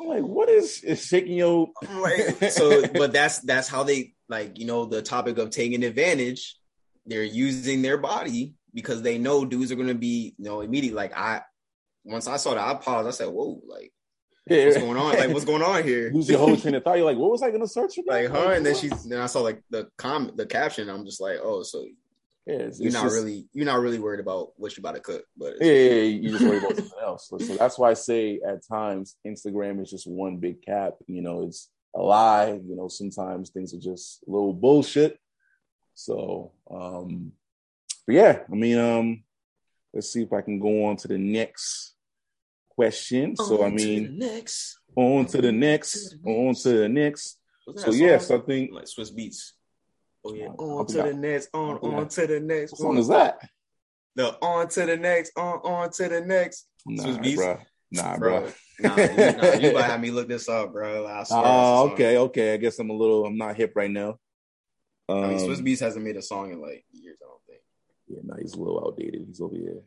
[0.00, 1.68] I'm like, what is, is shaking your?
[1.90, 6.56] like, so, but that's that's how they like you know the topic of taking advantage.
[7.06, 10.96] They're using their body because they know dudes are going to be you know immediately
[10.96, 11.42] like I
[12.04, 13.08] once I saw that, I paused.
[13.08, 13.92] I said, "Whoa, like."
[14.48, 14.64] Yeah.
[14.64, 15.14] What's going on?
[15.14, 16.10] Like, what's going on here?
[16.12, 16.96] Lose your whole train of thought.
[16.96, 18.02] You're like, what was I going to search for?
[18.08, 18.48] Like, huh?
[18.48, 20.90] And then she, then I saw like the comment, the caption.
[20.90, 21.86] I'm just like, oh, so
[22.46, 24.96] yeah, it's, you're it's not just, really, you're not really worried about what you're about
[24.96, 27.28] to cook, but yeah, yeah, yeah, you just worry about something else.
[27.28, 30.94] So, that's why I say at times Instagram is just one big cap.
[31.06, 32.48] You know, it's a lie.
[32.52, 35.20] You know, sometimes things are just a little bullshit.
[35.94, 37.32] So, um,
[38.06, 39.22] but yeah, I mean, um,
[39.94, 41.94] let's see if I can go on to the next
[42.70, 43.36] question.
[43.38, 47.38] On so I mean, next, on to the next, on to the next.
[47.76, 49.52] So yes, I think like Swizz Beatz.
[50.24, 52.72] Oh yeah, on to the next, on on to the next.
[52.72, 53.38] What song is that?
[54.14, 56.66] The on to the next, on on to the next.
[56.86, 57.60] Nah, Bro.
[57.92, 58.50] Nah, bro.
[58.80, 61.06] nah, you, nah, you about have me look this up, bro.
[61.06, 62.54] Oh, uh, okay, okay.
[62.54, 63.26] I guess I'm a little.
[63.26, 64.16] I'm not hip right now.
[65.08, 67.18] Um, I mean, Swizz um, Beatz hasn't made a song in like years.
[67.22, 67.60] I don't think.
[68.08, 69.24] Yeah, no, he's a little outdated.
[69.26, 69.82] He's over here.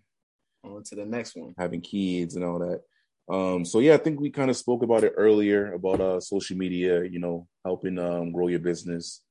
[0.64, 1.56] On to the next one.
[1.58, 2.82] Having kids and all that.
[3.28, 6.58] Um, so yeah, I think we kind of spoke about it earlier about uh social
[6.58, 9.22] media, you know, helping um grow your business.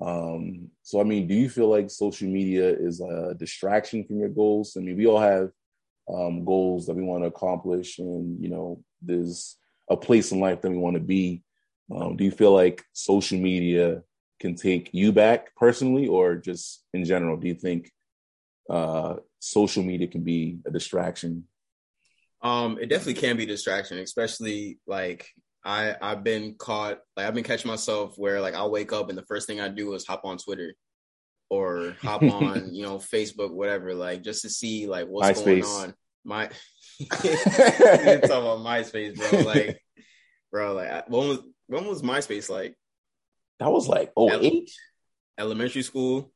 [0.00, 4.28] Um, so I mean, do you feel like social media is a distraction from your
[4.28, 4.76] goals?
[4.76, 5.50] I mean, we all have
[6.12, 9.56] um goals that we want to accomplish and you know, there's
[9.88, 11.42] a place in life that we want to be.
[11.94, 14.02] Um, do you feel like social media
[14.38, 17.36] can take you back personally or just in general?
[17.36, 17.90] Do you think
[18.68, 21.44] uh social media can be a distraction
[22.42, 25.28] um, it definitely can be a distraction, especially like
[25.64, 29.18] I I've been caught like I've been catching myself where like I'll wake up and
[29.18, 30.74] the first thing I do is hop on Twitter
[31.50, 35.62] or hop on you know Facebook whatever like just to see like what's MySpace.
[35.62, 35.94] going on.
[36.24, 36.46] My
[37.10, 39.40] talk about MySpace, bro.
[39.40, 39.80] Like,
[40.50, 42.74] bro, like when was when was MySpace like?
[43.58, 44.70] That was like oh eight.
[45.38, 46.30] Elementary school,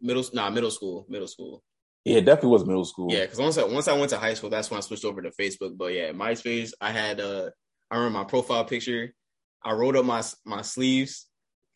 [0.00, 1.62] middle nah middle school, middle school.
[2.04, 3.12] Yeah, it definitely was middle school.
[3.12, 5.20] Yeah, because once I once I went to high school, that's when I switched over
[5.20, 5.76] to Facebook.
[5.76, 7.50] But yeah, MySpace, I had uh
[7.90, 9.14] I remember my profile picture.
[9.62, 11.26] I rolled up my my sleeves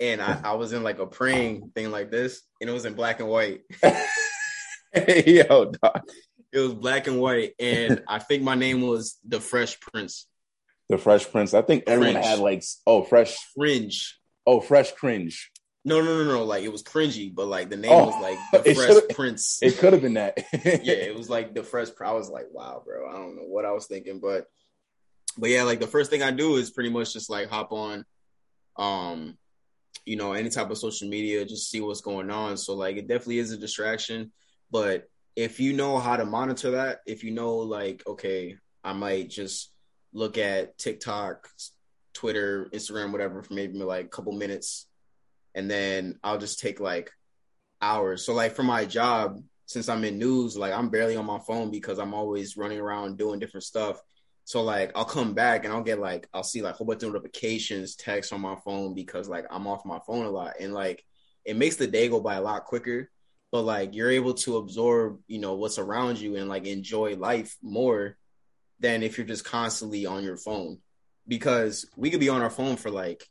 [0.01, 2.95] and I, I was in like a praying thing like this, and it was in
[2.95, 3.63] black and white.
[5.27, 6.01] Yo, dog.
[6.53, 10.27] It was black and white, and I think my name was the Fresh Prince.
[10.89, 11.55] The Fresh Prince.
[11.55, 12.27] I think everyone Fringe.
[12.27, 14.15] had like oh Fresh Fringe.
[14.47, 15.51] Oh, Fresh Cringe.
[15.87, 16.45] No, no, no, no.
[16.45, 19.59] Like it was cringy, but like the name oh, was like the Fresh Prince.
[19.63, 20.39] It could have been that.
[20.53, 21.89] yeah, it was like the Fresh.
[22.05, 23.09] I was like, wow, bro.
[23.09, 24.47] I don't know what I was thinking, but
[25.39, 28.05] but yeah, like the first thing I do is pretty much just like hop on,
[28.77, 29.37] um,
[30.05, 32.57] you know, any type of social media, just see what's going on.
[32.57, 34.33] So like it definitely is a distraction,
[34.71, 39.31] but if you know how to monitor that, if you know like okay, I might
[39.31, 39.73] just
[40.13, 41.49] look at TikTok,
[42.13, 44.87] Twitter, Instagram, whatever for maybe like a couple minutes
[45.55, 47.13] and then I'll just take like
[47.81, 48.25] hours.
[48.25, 51.71] So like for my job, since I'm in news, like I'm barely on my phone
[51.71, 54.01] because I'm always running around doing different stuff.
[54.45, 57.03] So like I'll come back and I'll get like I'll see like a whole bunch
[57.03, 60.75] of notifications, texts on my phone because like I'm off my phone a lot and
[60.75, 61.05] like
[61.45, 63.11] it makes the day go by a lot quicker.
[63.51, 67.57] But like you're able to absorb, you know, what's around you and like enjoy life
[67.63, 68.17] more
[68.81, 70.79] than if you're just constantly on your phone.
[71.27, 73.27] Because we could be on our phone for like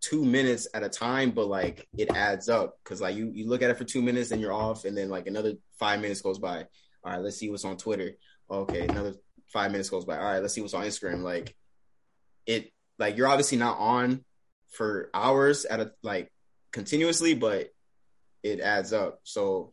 [0.00, 3.62] two minutes at a time, but like it adds up because like you you look
[3.62, 6.38] at it for two minutes and you're off, and then like another five minutes goes
[6.38, 6.64] by.
[7.04, 8.12] All right, let's see what's on Twitter.
[8.50, 9.14] Okay, another
[9.52, 10.18] five minutes goes by.
[10.18, 11.22] All right, let's see what's on Instagram.
[11.22, 11.54] Like
[12.46, 14.24] it, like you're obviously not on
[14.70, 16.30] for hours at a like
[16.72, 17.68] continuously, but
[18.42, 19.20] it adds up.
[19.24, 19.72] So,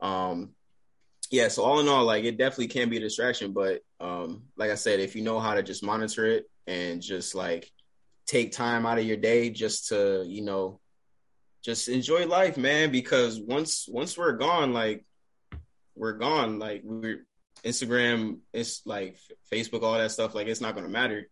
[0.00, 0.50] um,
[1.30, 1.48] yeah.
[1.48, 4.74] So all in all, like it definitely can be a distraction, but um, like I
[4.74, 7.70] said, if you know how to just monitor it and just like
[8.26, 10.80] take time out of your day just to, you know,
[11.62, 12.90] just enjoy life, man.
[12.92, 15.04] Because once once we're gone, like
[15.94, 16.58] we're gone.
[16.58, 17.26] Like we're
[17.64, 19.16] Instagram, it's like
[19.52, 20.34] Facebook, all that stuff.
[20.34, 21.28] Like it's not gonna matter.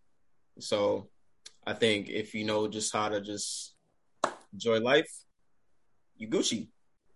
[0.58, 1.08] So
[1.66, 3.74] I think if you know just how to just
[4.52, 5.10] enjoy life,
[6.16, 6.68] you Gucci.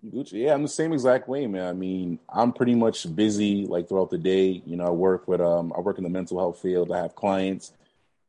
[0.04, 1.66] Gucci, yeah, I'm the same exact way, man.
[1.66, 4.62] I mean, I'm pretty much busy like throughout the day.
[4.64, 6.92] You know, I work with um, I work in the mental health field.
[6.92, 7.72] I have clients.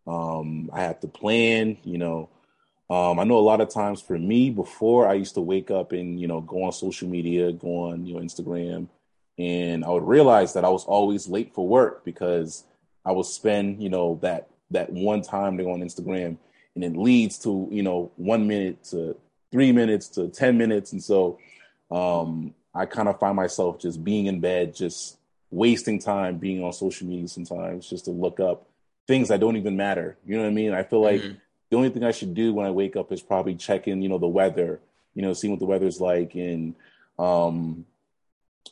[0.07, 2.29] Um, I have to plan, you know.
[2.89, 5.91] Um, I know a lot of times for me before I used to wake up
[5.91, 8.87] and, you know, go on social media, go on, you know, Instagram,
[9.37, 12.63] and I would realize that I was always late for work because
[13.05, 16.37] I would spend, you know, that that one time to go on Instagram
[16.75, 19.15] and it leads to, you know, one minute to
[19.51, 20.91] three minutes to 10 minutes.
[20.91, 21.39] And so
[21.89, 25.17] um, I kind of find myself just being in bed, just
[25.49, 28.67] wasting time being on social media sometimes just to look up
[29.07, 30.17] things that don't even matter.
[30.25, 30.73] You know what I mean?
[30.73, 31.37] I feel like mm-hmm.
[31.69, 34.17] the only thing I should do when I wake up is probably checking, you know,
[34.17, 34.81] the weather,
[35.15, 36.35] you know, seeing what the weather's like.
[36.35, 36.75] And
[37.17, 37.85] um,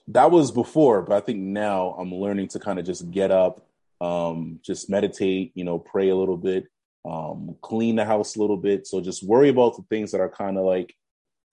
[0.08, 3.65] that was before, but I think now I'm learning to kind of just get up,
[4.01, 6.65] um, just meditate, you know, pray a little bit,
[7.10, 8.88] um, clean the house a little bit.
[8.88, 10.95] So just worry about the things that are kind of like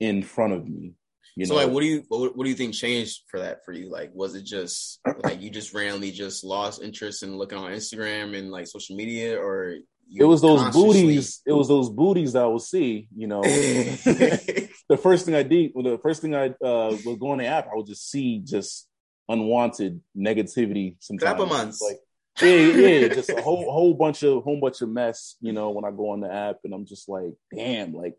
[0.00, 0.94] in front of me.
[1.36, 1.60] You so know?
[1.62, 3.90] like, what do you what, what do you think changed for that for you?
[3.90, 8.36] Like, was it just like you just randomly just lost interest in looking on Instagram
[8.36, 9.76] and like social media, or
[10.14, 11.40] it was those booties?
[11.46, 13.08] It was those booties that I would see.
[13.16, 17.38] You know, the first thing I did, well, the first thing I uh, was going
[17.38, 18.88] to app, I would just see just
[19.28, 20.96] unwanted negativity.
[21.00, 21.98] Sometimes, like
[22.40, 25.36] yeah, yeah, just a whole whole bunch of whole bunch of mess.
[25.40, 28.14] You know, when I go on the app, and I'm just like, damn, like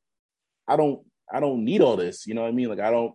[0.67, 2.27] I don't I don't need all this.
[2.27, 2.69] You know what I mean?
[2.69, 3.13] Like I don't.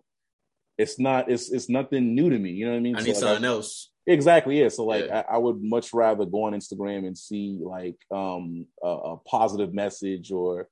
[0.77, 1.29] It's not.
[1.29, 2.51] It's it's nothing new to me.
[2.51, 2.95] You know what I mean?
[2.95, 3.91] I need like, something I, else.
[4.09, 4.59] Exactly.
[4.59, 4.69] Yeah.
[4.69, 5.23] So like yeah.
[5.29, 9.71] I, I, would much rather go on Instagram and see like um a, a, positive
[9.71, 10.67] message or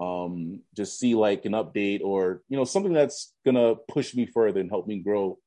[0.00, 4.60] um just see like an update or you know something that's gonna push me further
[4.60, 5.38] and help me grow.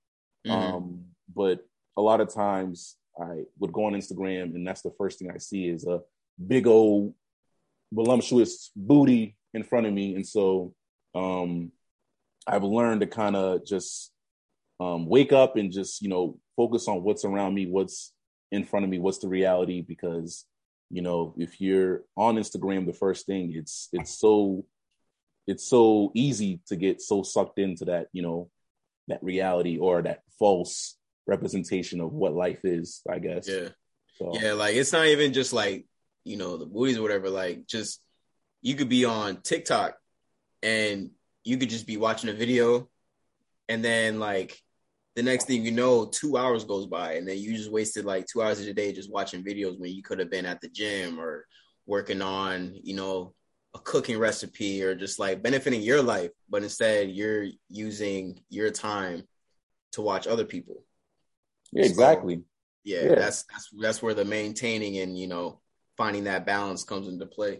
[0.46, 0.76] Mm-hmm.
[0.76, 1.66] Um, but
[1.98, 5.40] a lot of times I would go on Instagram and that's the first thing I
[5.40, 6.02] see is a
[6.48, 7.16] big old
[7.92, 10.76] voluptuous booty in front of me, and so
[11.16, 11.72] um,
[12.46, 14.12] I've learned to kind of just
[14.80, 18.14] um, wake up and just you know focus on what's around me, what's
[18.52, 19.82] in front of me, what's the reality.
[19.82, 20.46] Because
[20.90, 24.66] you know, if you're on Instagram, the first thing it's it's so
[25.48, 28.50] it's so easy to get so sucked into that you know
[29.08, 33.02] that reality or that false representation of what life is.
[33.10, 33.48] I guess.
[33.48, 33.70] Yeah.
[34.18, 34.38] So.
[34.40, 35.86] Yeah, like it's not even just like
[36.24, 37.30] you know the movies or whatever.
[37.30, 38.02] Like just
[38.62, 39.98] you could be on TikTok
[40.62, 41.12] and
[41.44, 42.88] you could just be watching a video
[43.68, 44.60] and then like
[45.16, 48.26] the next thing you know two hours goes by and then you just wasted like
[48.26, 50.70] two hours of the day just watching videos when you could have been at the
[50.70, 51.46] gym or
[51.86, 53.34] working on you know
[53.74, 59.24] a cooking recipe or just like benefiting your life but instead you're using your time
[59.94, 60.84] to watch other people.
[61.72, 62.36] Yeah exactly.
[62.36, 62.42] so,
[62.84, 63.16] yeah, yeah.
[63.16, 65.60] that's that's that's where the maintaining and you know
[65.98, 67.60] finding that balance comes into play.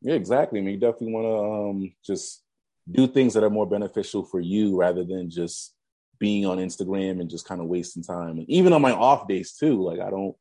[0.00, 0.60] Yeah, exactly.
[0.60, 2.42] I mean, you definitely want to um, just
[2.90, 5.74] do things that are more beneficial for you rather than just
[6.18, 8.38] being on Instagram and just kind of wasting time.
[8.38, 10.36] And even on my off days too, like I don't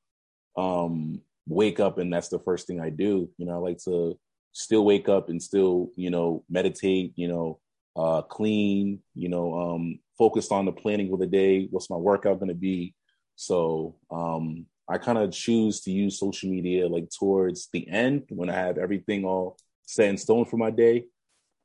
[0.57, 3.29] um, wake up and that's the first thing I do.
[3.37, 4.17] You know, I like to
[4.51, 7.59] still wake up and still, you know, meditate, you know,
[7.95, 11.67] uh, clean, you know, um, focused on the planning of the day.
[11.71, 12.93] What's my workout going to be?
[13.35, 18.49] So, um, I kind of choose to use social media like towards the end when
[18.49, 21.05] I have everything all set in stone for my day.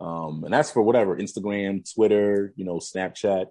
[0.00, 3.46] Um, and that's for whatever Instagram, Twitter, you know, Snapchat.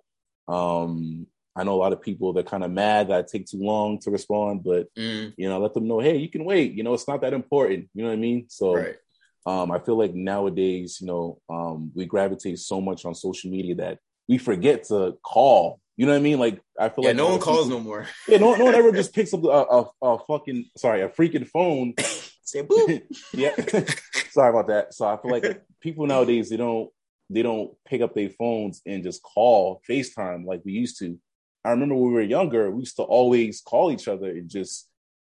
[0.50, 3.60] Um, I know a lot of people that kind of mad that I take too
[3.60, 5.34] long to respond, but mm.
[5.36, 6.74] you know, let them know, hey, you can wait.
[6.74, 7.90] You know, it's not that important.
[7.94, 8.46] You know what I mean?
[8.50, 8.96] So right.
[9.46, 13.76] um, I feel like nowadays, you know, um, we gravitate so much on social media
[13.76, 16.40] that we forget to call you know what I mean?
[16.40, 18.08] Like I feel yeah, like no one calls no more.
[18.26, 21.46] yeah, no, no one ever just picks up a, a, a fucking sorry a freaking
[21.46, 21.94] phone.
[22.44, 23.04] Say boop.
[23.34, 23.54] yeah,
[24.32, 24.94] sorry about that.
[24.94, 26.90] So I feel like people nowadays they don't
[27.30, 31.18] they don't pick up their phones and just call FaceTime like we used to.
[31.64, 34.88] I remember when we were younger, we used to always call each other and just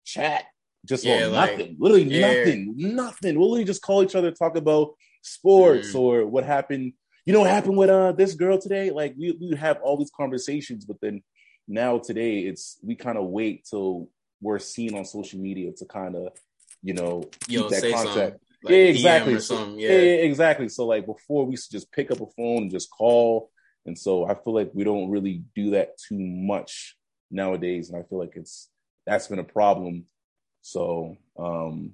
[0.04, 0.44] chat,
[0.84, 2.28] just yeah, like, nothing, literally yeah.
[2.28, 3.38] nothing, nothing.
[3.38, 6.00] We'll literally just call each other, talk about sports mm.
[6.00, 6.94] or what happened
[7.26, 8.90] you know what happened with uh this girl today?
[8.90, 11.22] Like we we have all these conversations, but then
[11.66, 14.08] now today it's we kind of wait till
[14.40, 16.28] we're seen on social media to kind of
[16.82, 18.43] you know keep that contact.
[18.64, 19.38] Like yeah, exactly.
[19.40, 19.90] So, yeah.
[19.90, 20.70] yeah, exactly.
[20.70, 23.50] So like before we used to just pick up a phone and just call.
[23.84, 26.96] And so I feel like we don't really do that too much
[27.30, 27.90] nowadays.
[27.90, 28.70] And I feel like it's
[29.04, 30.06] that's been a problem.
[30.62, 31.92] So um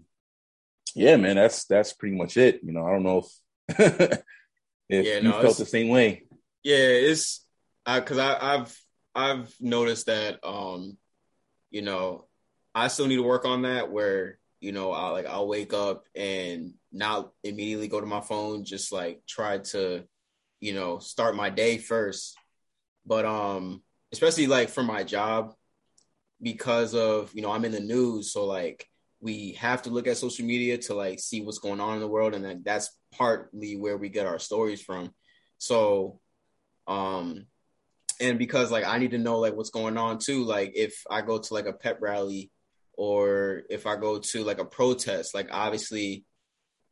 [0.94, 2.60] yeah, man, that's that's pretty much it.
[2.62, 3.24] You know, I don't know
[3.68, 4.22] if
[4.88, 6.22] if yeah, no, you felt the same way.
[6.62, 7.44] Yeah, it's
[7.84, 8.80] I because I, I, I've
[9.12, 10.96] I've noticed that um,
[11.70, 12.26] you know,
[12.76, 16.04] I still need to work on that where, you know, I like I'll wake up
[16.14, 20.04] and not immediately go to my phone, just like try to,
[20.60, 22.36] you know, start my day first.
[23.06, 25.54] But um, especially like for my job,
[26.42, 28.86] because of, you know, I'm in the news, so like
[29.20, 32.08] we have to look at social media to like see what's going on in the
[32.08, 35.12] world and then that's partly where we get our stories from
[35.58, 36.18] so
[36.86, 37.46] um
[38.20, 41.20] and because like i need to know like what's going on too like if i
[41.20, 42.50] go to like a pep rally
[43.00, 46.24] or if i go to like a protest like obviously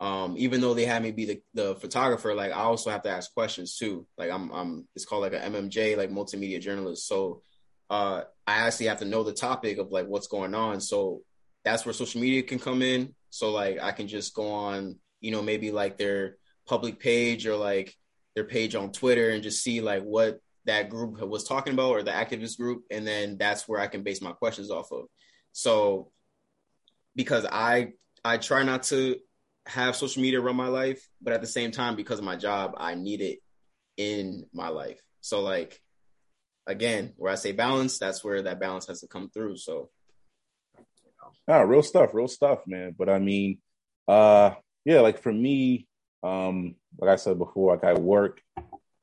[0.00, 3.10] um even though they have me be the, the photographer like i also have to
[3.10, 7.42] ask questions too like i'm i'm it's called like a mmj like multimedia journalist so
[7.90, 11.22] uh i actually have to know the topic of like what's going on so
[11.68, 13.14] that's where social media can come in.
[13.30, 16.36] So like I can just go on, you know, maybe like their
[16.66, 17.94] public page or like
[18.34, 22.02] their page on Twitter and just see like what that group was talking about or
[22.02, 25.06] the activist group, and then that's where I can base my questions off of.
[25.52, 26.10] So
[27.14, 27.92] because I
[28.24, 29.16] I try not to
[29.66, 32.74] have social media run my life, but at the same time, because of my job,
[32.76, 33.38] I need it
[33.96, 35.00] in my life.
[35.20, 35.80] So like
[36.66, 39.56] again, where I say balance, that's where that balance has to come through.
[39.56, 39.90] So
[41.48, 42.94] Ah, real stuff, real stuff, man.
[42.96, 43.58] But I mean,
[44.06, 45.86] uh, yeah, like for me,
[46.22, 48.42] um, like I said before, like I work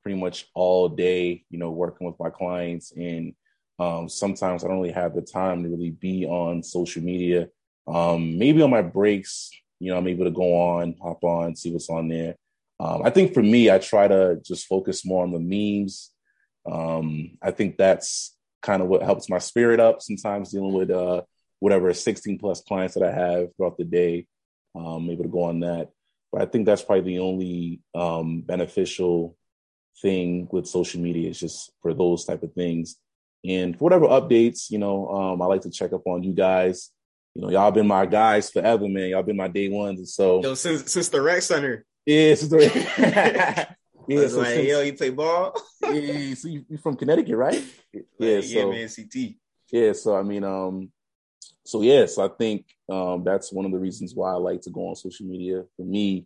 [0.04, 3.34] pretty much all day, you know, working with my clients, and
[3.80, 7.50] um, sometimes I don't really have the time to really be on social media.
[7.88, 11.72] Um, maybe on my breaks, you know, I'm able to go on, hop on, see
[11.72, 12.36] what's on there.
[12.80, 16.12] Um, I think for me, I try to just focus more on the memes.
[16.70, 21.22] Um, I think that's kind of what helps my spirit up sometimes dealing with uh,
[21.60, 24.28] whatever 16 plus clients that I have throughout the day.
[24.74, 25.92] Um, able to go on that.
[26.32, 29.38] But I think that's probably the only um, beneficial
[30.02, 32.98] thing with social media is just for those type of things.
[33.48, 36.92] And for whatever updates, you know, um, I like to check up on you guys.
[37.34, 39.10] You know, y'all been my guys forever, man.
[39.10, 40.00] Y'all been my day ones.
[40.00, 41.86] And so yo, since since the rec center.
[42.06, 42.58] Yeah, since the
[44.08, 45.54] yeah, so like, since, yo, you play ball?
[45.84, 47.64] yeah, so you, you from Connecticut, right?
[47.94, 49.36] Yeah, like, so, yeah, man, CT.
[49.72, 50.92] Yeah, so I mean, um,
[51.66, 54.88] so yes, I think um, that's one of the reasons why I like to go
[54.88, 55.64] on social media.
[55.76, 56.26] For me,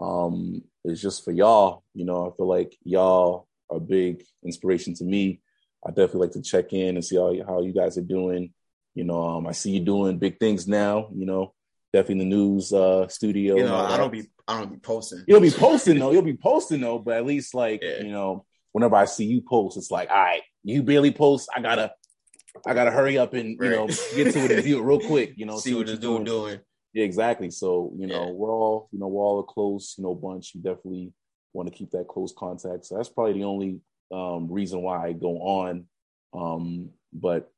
[0.00, 1.84] um, is just for y'all.
[1.94, 5.40] You know, I feel like y'all are a big inspiration to me.
[5.86, 8.52] I definitely like to check in and see how how you guys are doing.
[8.94, 11.08] You know, um, I see you doing big things now.
[11.14, 11.54] You know,
[11.92, 13.56] definitely in the news uh, studio.
[13.56, 15.24] You know, I don't be I don't be posting.
[15.26, 16.12] You'll be posting though.
[16.12, 18.02] You'll be posting though, but at least like yeah.
[18.02, 21.48] you know, whenever I see you post, it's like, all right, you barely post.
[21.54, 21.92] I gotta
[22.66, 25.34] I gotta hurry up and you know get to it and view it real quick.
[25.36, 26.24] You know, see, see what, what doing.
[26.24, 26.60] doing.
[26.92, 27.50] Yeah, exactly.
[27.50, 28.32] So you know, yeah.
[28.32, 30.52] we're all you know we're all a close you know bunch.
[30.54, 31.12] You definitely
[31.52, 32.86] want to keep that close contact.
[32.86, 33.80] So that's probably the only
[34.12, 35.86] um, reason why I go on.
[36.32, 37.50] Um, but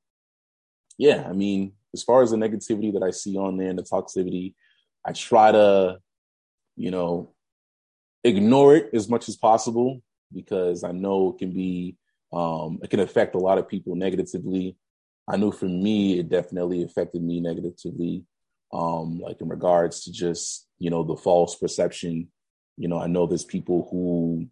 [0.98, 3.82] yeah, I mean, as far as the negativity that I see on there and the
[3.82, 4.54] toxicity,
[5.04, 5.98] I try to,
[6.76, 7.34] you know,
[8.24, 11.96] ignore it as much as possible because I know it can be
[12.32, 14.76] um, it can affect a lot of people negatively.
[15.28, 18.24] I know for me, it definitely affected me negatively,
[18.72, 22.28] um, like in regards to just, you know, the false perception.
[22.78, 24.46] You know, I know there's people who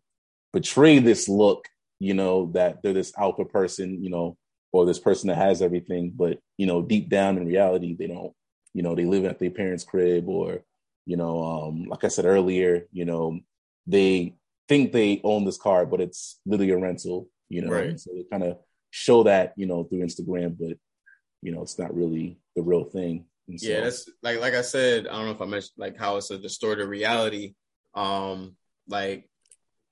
[0.53, 1.68] portray this look,
[2.01, 4.36] you know, that they're this alpha person, you know,
[4.72, 8.32] or this person that has everything, but, you know, deep down in reality, they don't,
[8.74, 10.62] you know, they live at their parents' crib or,
[11.07, 13.38] you know, um, like I said earlier, you know,
[13.86, 14.34] they
[14.68, 17.72] think they own this car, but it's literally a rental you know.
[17.72, 18.01] Right.
[18.01, 18.59] So they kind of
[18.90, 20.78] show that, you know, through Instagram, but
[21.42, 23.26] you know, it's not really the real thing.
[23.57, 26.16] So, yeah, that's like like I said, I don't know if I mentioned like how
[26.16, 27.55] it's a distorted reality.
[27.94, 28.57] Um,
[28.88, 29.28] like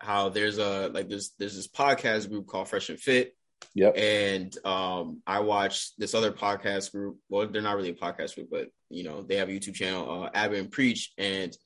[0.01, 3.35] how there's a like there's there's this podcast group called Fresh and Fit.
[3.75, 3.97] Yep.
[3.97, 7.19] And um I watched this other podcast group.
[7.29, 10.25] Well, they're not really a podcast group, but you know, they have a YouTube channel,
[10.25, 11.57] uh Aba and Preach, and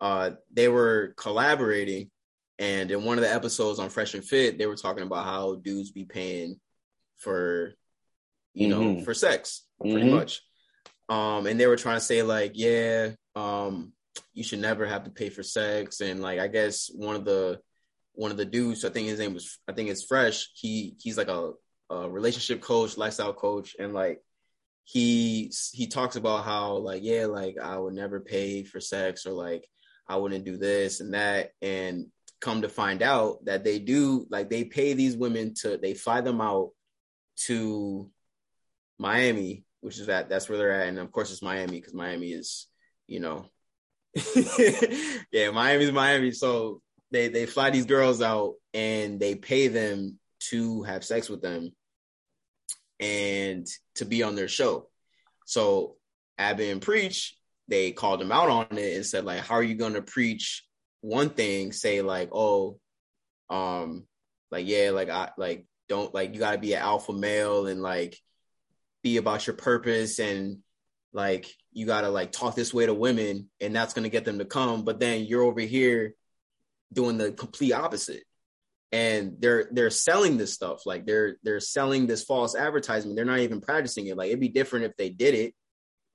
[0.00, 2.10] uh they were collaborating
[2.58, 5.56] and in one of the episodes on Fresh and Fit, they were talking about how
[5.56, 6.60] dudes be paying
[7.16, 7.74] for,
[8.54, 8.98] you mm-hmm.
[8.98, 10.14] know, for sex, pretty mm-hmm.
[10.14, 10.42] much.
[11.08, 13.92] Um, and they were trying to say like, yeah, um,
[14.32, 16.00] you should never have to pay for sex.
[16.00, 17.58] And like, I guess one of the
[18.14, 20.50] one of the dudes, I think his name was, I think it's Fresh.
[20.54, 21.52] He he's like a,
[21.90, 24.20] a relationship coach, lifestyle coach, and like
[24.84, 29.32] he he talks about how like yeah, like I would never pay for sex or
[29.32, 29.66] like
[30.08, 31.50] I wouldn't do this and that.
[31.62, 32.06] And
[32.40, 36.20] come to find out that they do like they pay these women to they fly
[36.20, 36.70] them out
[37.36, 38.10] to
[38.98, 42.32] Miami, which is that that's where they're at, and of course it's Miami because Miami
[42.32, 42.66] is
[43.06, 43.46] you know
[45.32, 46.82] yeah Miami's Miami, so
[47.12, 50.18] they they fly these girls out and they pay them
[50.50, 51.70] to have sex with them
[52.98, 54.88] and to be on their show.
[55.44, 55.96] So
[56.38, 57.36] Aba and Preach,
[57.68, 60.64] they called them out on it and said like, how are you to preach
[61.00, 62.78] one thing say like, oh,
[63.50, 64.06] um,
[64.50, 68.18] like yeah, like I like don't like you gotta be an alpha male and like
[69.02, 70.58] be about your purpose and
[71.12, 74.44] like you gotta like talk this way to women and that's gonna get them to
[74.44, 74.84] come.
[74.84, 76.14] But then you're over here
[76.92, 78.24] doing the complete opposite.
[78.90, 83.16] And they're they're selling this stuff like they're they're selling this false advertisement.
[83.16, 84.18] They're not even practicing it.
[84.18, 85.54] Like it'd be different if they did it,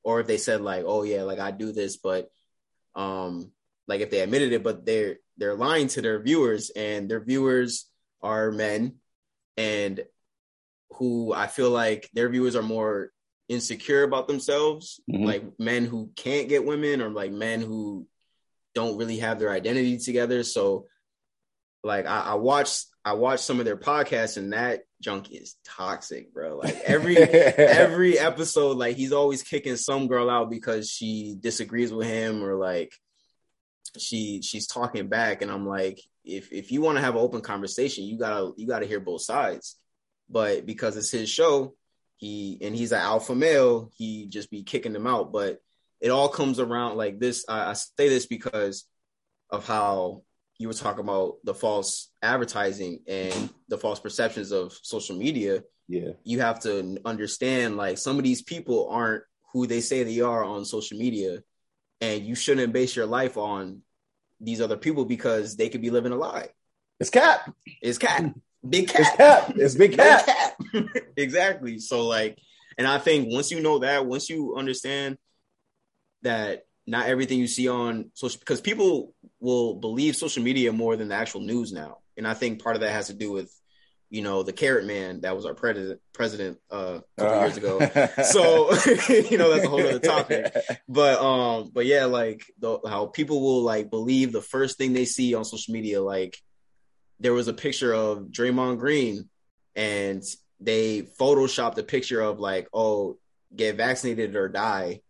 [0.03, 2.30] or if they said like, "Oh yeah, like I do this," but
[2.95, 3.51] um
[3.88, 7.89] like if they admitted it, but they're they're lying to their viewers, and their viewers
[8.21, 8.95] are men,
[9.55, 10.03] and
[10.91, 13.11] who I feel like their viewers are more
[13.49, 15.23] insecure about themselves, mm-hmm.
[15.23, 18.07] like men who can't get women, or like men who
[18.78, 20.43] don't really have their identity together.
[20.43, 20.86] So
[21.84, 26.32] like I, I watched I watched some of their podcasts and that junk is toxic,
[26.32, 26.57] bro.
[26.57, 32.05] Like every every episode, like he's always kicking some girl out because she disagrees with
[32.05, 32.93] him or like
[33.97, 35.41] she she's talking back.
[35.41, 38.67] And I'm like, if if you want to have an open conversation, you gotta you
[38.67, 39.75] gotta hear both sides.
[40.30, 41.73] But because it's his show,
[42.17, 45.32] he and he's an alpha male, he just be kicking them out.
[45.32, 45.61] But
[46.02, 47.45] it all comes around like this.
[47.48, 48.86] I, I say this because
[49.50, 50.24] of how
[50.60, 55.64] you were talking about the false advertising and the false perceptions of social media.
[55.88, 56.12] Yeah.
[56.24, 59.24] You have to understand like some of these people aren't
[59.54, 61.43] who they say they are on social media.
[62.02, 63.82] And you shouldn't base your life on
[64.39, 66.50] these other people because they could be living a lie.
[67.00, 67.52] It's cap.
[67.82, 68.34] It's cap.
[68.68, 69.00] Big cap.
[69.00, 69.54] It's cap.
[69.56, 70.26] It's big cap.
[70.74, 71.04] Big cap.
[71.16, 71.80] exactly.
[71.80, 72.38] So like,
[72.78, 75.18] and I think once you know that, once you understand
[76.28, 81.09] that not everything you see on social because people will believe social media more than
[81.09, 81.97] the actual news now.
[82.15, 83.51] And i think part of that has to do with
[84.09, 87.41] you know the carrot man that was our president president uh, a couple uh.
[87.41, 87.80] years ago.
[88.23, 88.71] So
[89.09, 90.55] you know that's a whole other topic.
[90.88, 95.05] But um but yeah like the, how people will like believe the first thing they
[95.05, 96.38] see on social media like
[97.19, 99.30] there was a picture of Draymond Green
[99.75, 100.23] and
[100.59, 103.17] they photoshopped a picture of like oh
[103.55, 105.01] get vaccinated or die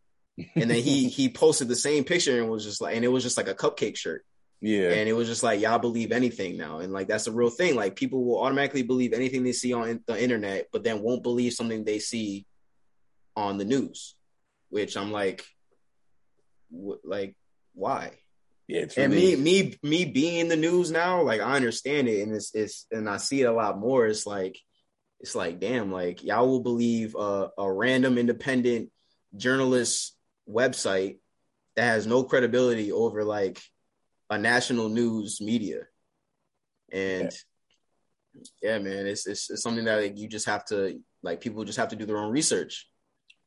[0.56, 3.24] and then he he posted the same picture and was just like and it was
[3.24, 4.24] just like a cupcake shirt.
[4.60, 4.90] Yeah.
[4.90, 6.80] And it was just like y'all believe anything now.
[6.80, 7.76] And like that's a real thing.
[7.76, 11.54] Like people will automatically believe anything they see on the internet but then won't believe
[11.54, 12.46] something they see
[13.36, 14.16] on the news
[14.70, 15.46] which i'm like
[16.72, 17.36] w- like
[17.74, 18.12] why?
[18.68, 22.22] Yeah and me me me being in the news now like i understand it.
[22.22, 24.08] And it's it's and i see it a lot more.
[24.08, 24.60] It's like
[25.20, 28.90] it's like damn like y'all will believe a, a random independent
[29.36, 30.17] journalist
[30.50, 31.18] website
[31.76, 33.62] that has no credibility over like
[34.30, 35.82] a national news media.
[36.92, 37.32] And
[38.62, 41.64] yeah, yeah man, it's, it's, it's something that like, you just have to like people
[41.64, 42.88] just have to do their own research.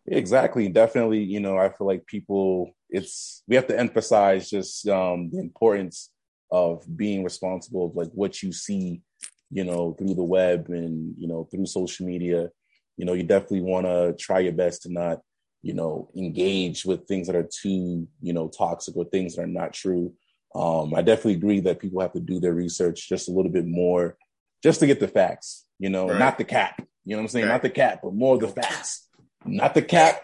[0.06, 0.68] Exactly.
[0.68, 5.38] Definitely, you know, I feel like people it's we have to emphasize just um the
[5.38, 6.10] importance
[6.50, 9.02] of being responsible of like what you see,
[9.50, 12.48] you know, through the web and you know through social media.
[12.96, 15.20] You know, you definitely want to try your best to not
[15.62, 19.46] you know, engage with things that are too, you know, toxic or things that are
[19.46, 20.14] not true.
[20.54, 23.66] Um, I definitely agree that people have to do their research just a little bit
[23.66, 24.16] more,
[24.62, 25.66] just to get the facts.
[25.78, 26.18] You know, right.
[26.18, 26.82] not the cap.
[27.04, 27.46] You know what I'm saying?
[27.46, 27.52] Right.
[27.52, 29.08] Not the cap, but more the facts.
[29.44, 30.22] Not the cap,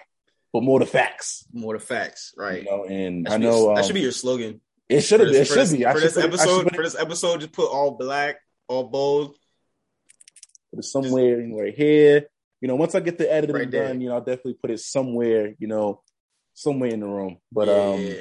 [0.53, 1.47] but more the facts.
[1.53, 2.63] More the facts, right?
[2.63, 4.61] You know, and I know um, that should be your slogan.
[4.89, 5.29] It should have.
[5.31, 5.85] It should this, be.
[5.85, 6.75] for this episode.
[6.75, 8.37] For this episode, just put all black,
[8.69, 9.37] all bold.
[10.71, 12.29] Put it somewhere right here
[12.61, 14.81] you know, once I get the editing right done, you know, I'll definitely put it
[14.81, 16.03] somewhere, you know,
[16.55, 17.39] somewhere in the room.
[17.53, 18.17] But um.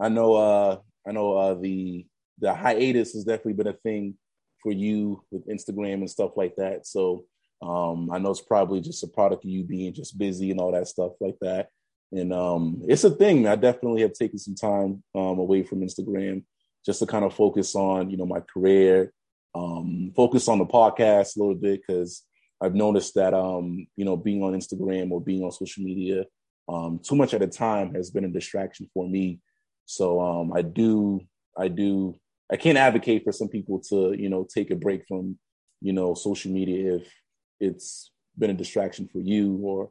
[0.00, 2.06] I know uh I know uh the
[2.38, 4.14] the hiatus has definitely been a thing
[4.62, 6.86] for you with Instagram and stuff like that.
[6.86, 7.24] So
[7.62, 10.72] um I know it's probably just a product of you being just busy and all
[10.72, 11.68] that stuff like that.
[12.12, 13.46] And um it's a thing.
[13.46, 16.44] I definitely have taken some time um away from Instagram
[16.86, 19.12] just to kind of focus on, you know, my career,
[19.54, 22.22] um, focus on the podcast a little bit because
[22.60, 26.24] I've noticed that um, you know, being on Instagram or being on social media
[26.68, 29.40] um, too much at a time has been a distraction for me.
[29.86, 31.20] So um, I do,
[31.56, 32.14] I do,
[32.52, 35.38] I can't advocate for some people to, you know, take a break from,
[35.80, 37.14] you know, social media if
[37.58, 39.90] it's been a distraction for you or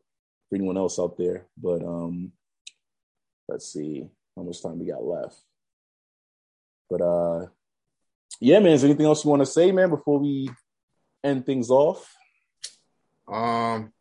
[0.49, 1.47] for anyone else out there.
[1.57, 2.31] But um,
[3.47, 5.37] let's see how much time we got left.
[6.89, 7.47] But uh,
[8.39, 8.73] yeah, man.
[8.73, 10.49] Is anything else you want to say, man, before we
[11.23, 12.13] end things off?
[13.27, 13.91] Um,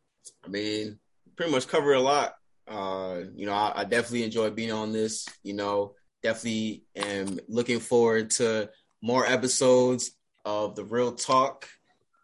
[0.44, 0.98] I mean,
[1.36, 2.34] pretty much cover a lot.
[2.68, 5.26] Uh, you know, I, I definitely enjoy being on this.
[5.42, 8.70] You know, definitely am looking forward to
[9.02, 10.10] more episodes
[10.44, 11.68] of the Real Talk.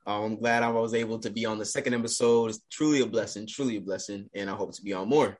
[0.06, 2.50] Um, I'm glad I was able to be on the second episode.
[2.50, 5.38] It's truly a blessing, truly a blessing, and I hope to be on more.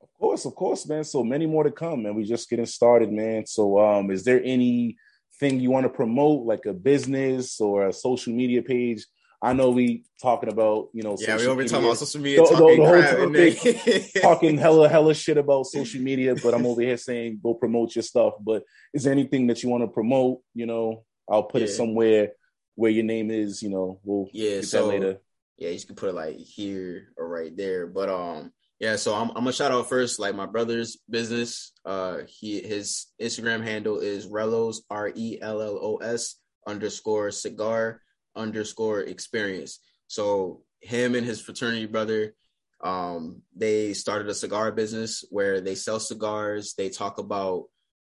[0.00, 1.02] Of course, of course, man.
[1.02, 2.14] So many more to come, man.
[2.14, 3.46] We just getting started, man.
[3.46, 4.94] So, um, is there anything
[5.40, 9.04] you want to promote, like a business or a social media page?
[9.44, 12.48] I know we talking about you know yeah we over talking about social media the,
[12.48, 17.40] talking, the, the talking hella hella shit about social media but I'm over here saying
[17.42, 18.34] go promote your stuff.
[18.40, 18.62] But
[18.94, 20.42] is there anything that you want to promote?
[20.54, 21.66] You know I'll put yeah.
[21.66, 22.32] it somewhere
[22.76, 25.18] where your name is you know we'll yeah so later.
[25.58, 27.88] yeah you can put it like here or right there.
[27.88, 31.72] But um yeah so I'm, I'm gonna shout out first like my brother's business.
[31.84, 38.00] Uh he his Instagram handle is Rellos R E L L O S underscore cigar
[38.34, 39.80] underscore experience.
[40.06, 42.34] So him and his fraternity brother,
[42.82, 46.74] um, they started a cigar business where they sell cigars.
[46.74, 47.64] They talk about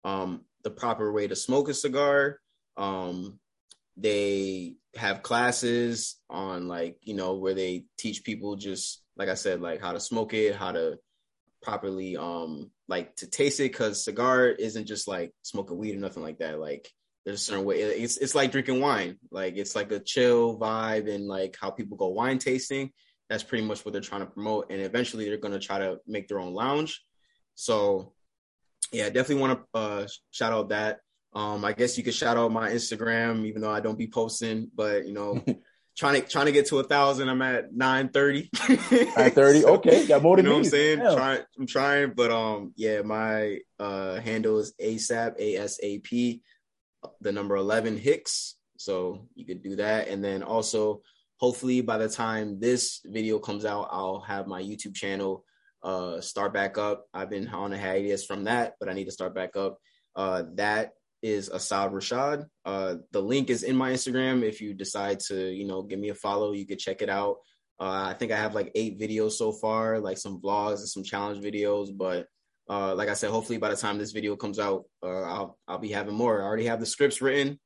[0.04, 2.40] um, the proper way to smoke a cigar,
[2.78, 3.40] um,
[3.98, 9.62] they have classes on like you know where they teach people just like I said
[9.62, 10.98] like how to smoke it, how to
[11.62, 16.24] properly um like to taste it because cigar isn't just like smoking weed or nothing
[16.24, 16.60] like that.
[16.60, 16.90] Like
[17.26, 19.18] there's a certain way it's it's like drinking wine.
[19.30, 22.92] Like it's like a chill vibe and like how people go wine tasting.
[23.30, 24.72] That's pretty much what they're trying to promote.
[24.72, 27.04] And eventually they're gonna try to make their own lounge.
[27.56, 28.14] So
[28.92, 31.00] yeah, definitely want to uh shout out that.
[31.34, 34.70] Um, I guess you could shout out my Instagram, even though I don't be posting,
[34.76, 35.42] but you know,
[35.98, 37.30] trying to trying to get to a thousand.
[37.30, 38.50] I'm at nine thirty.
[38.70, 39.62] Nine thirty.
[39.62, 40.62] so, okay, got more than you know me.
[40.62, 45.56] What I'm saying, trying, I'm trying, but um, yeah, my uh handle is ASAP, A
[45.58, 46.42] S A P,
[47.22, 48.56] the number eleven Hicks.
[48.78, 51.02] So you could do that, and then also,
[51.38, 55.46] hopefully, by the time this video comes out, I'll have my YouTube channel
[55.84, 57.08] uh start back up.
[57.14, 59.80] I've been on a hiatus from that, but I need to start back up.
[60.16, 60.92] Uh, that
[61.22, 62.46] is Asaad Rashad.
[62.66, 64.44] Uh, the link is in my Instagram.
[64.44, 67.38] If you decide to, you know, give me a follow, you could check it out.
[67.80, 71.04] Uh, I think I have like eight videos so far, like some vlogs and some
[71.04, 71.90] challenge videos.
[71.96, 72.28] But
[72.72, 75.78] uh, like I said, hopefully by the time this video comes out, uh, I'll I'll
[75.78, 76.42] be having more.
[76.42, 77.60] I already have the scripts written.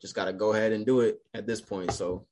[0.00, 1.92] Just gotta go ahead and do it at this point.
[1.92, 2.26] So.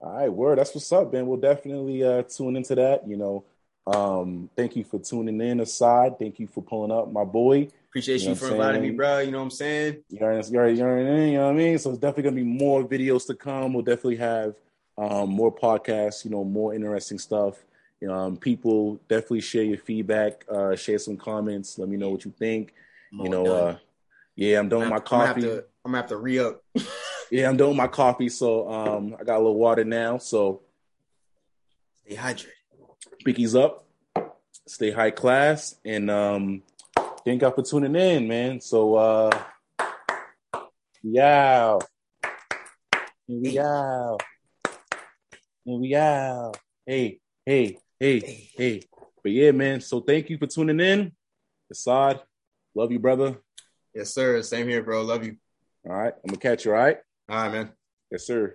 [0.00, 0.58] All right, word.
[0.58, 1.26] That's what's up, man.
[1.26, 3.08] We'll definitely uh, tune into that.
[3.08, 3.44] You know,
[3.86, 7.68] um, thank you for tuning in, Asaad, Thank you for pulling up, my boy.
[7.88, 9.20] Appreciate you, know you for inviting me, bro.
[9.20, 10.02] You know what I'm saying?
[10.08, 11.78] You're, you're, you're, you know what I mean?
[11.78, 13.72] So it's definitely gonna be more videos to come.
[13.72, 14.56] We'll definitely have
[14.98, 16.24] um, more podcasts.
[16.24, 17.64] You know, more interesting stuff.
[18.06, 20.44] Um, people definitely share your feedback.
[20.50, 21.78] Uh, share some comments.
[21.78, 22.74] Let me know what you think.
[23.12, 23.76] you know, uh,
[24.36, 25.48] yeah, I'm done with my coffee.
[25.50, 26.62] I'm gonna have to, re up.
[27.30, 28.28] yeah, I'm doing my coffee.
[28.28, 30.18] So um, I got a little water now.
[30.18, 30.62] So
[32.04, 32.48] stay hydrated.
[33.24, 33.86] Biggies up.
[34.66, 36.62] Stay high class and um
[37.24, 38.60] Thank y'all for tuning in, man.
[38.60, 39.30] So uh
[41.02, 41.78] yeah.
[43.26, 44.20] Here we out.
[45.64, 46.58] Here we out.
[46.84, 48.82] Hey, hey, hey, hey.
[49.22, 49.80] But yeah, man.
[49.80, 51.12] So thank you for tuning in.
[51.72, 52.20] Asaad,
[52.74, 53.38] love you, brother.
[53.94, 54.42] Yes, sir.
[54.42, 55.02] Same here, bro.
[55.02, 55.36] Love you.
[55.86, 56.12] All right.
[56.12, 56.98] I'm gonna catch you, all right?
[57.28, 57.72] All right, man.
[58.10, 58.52] Yes, sir.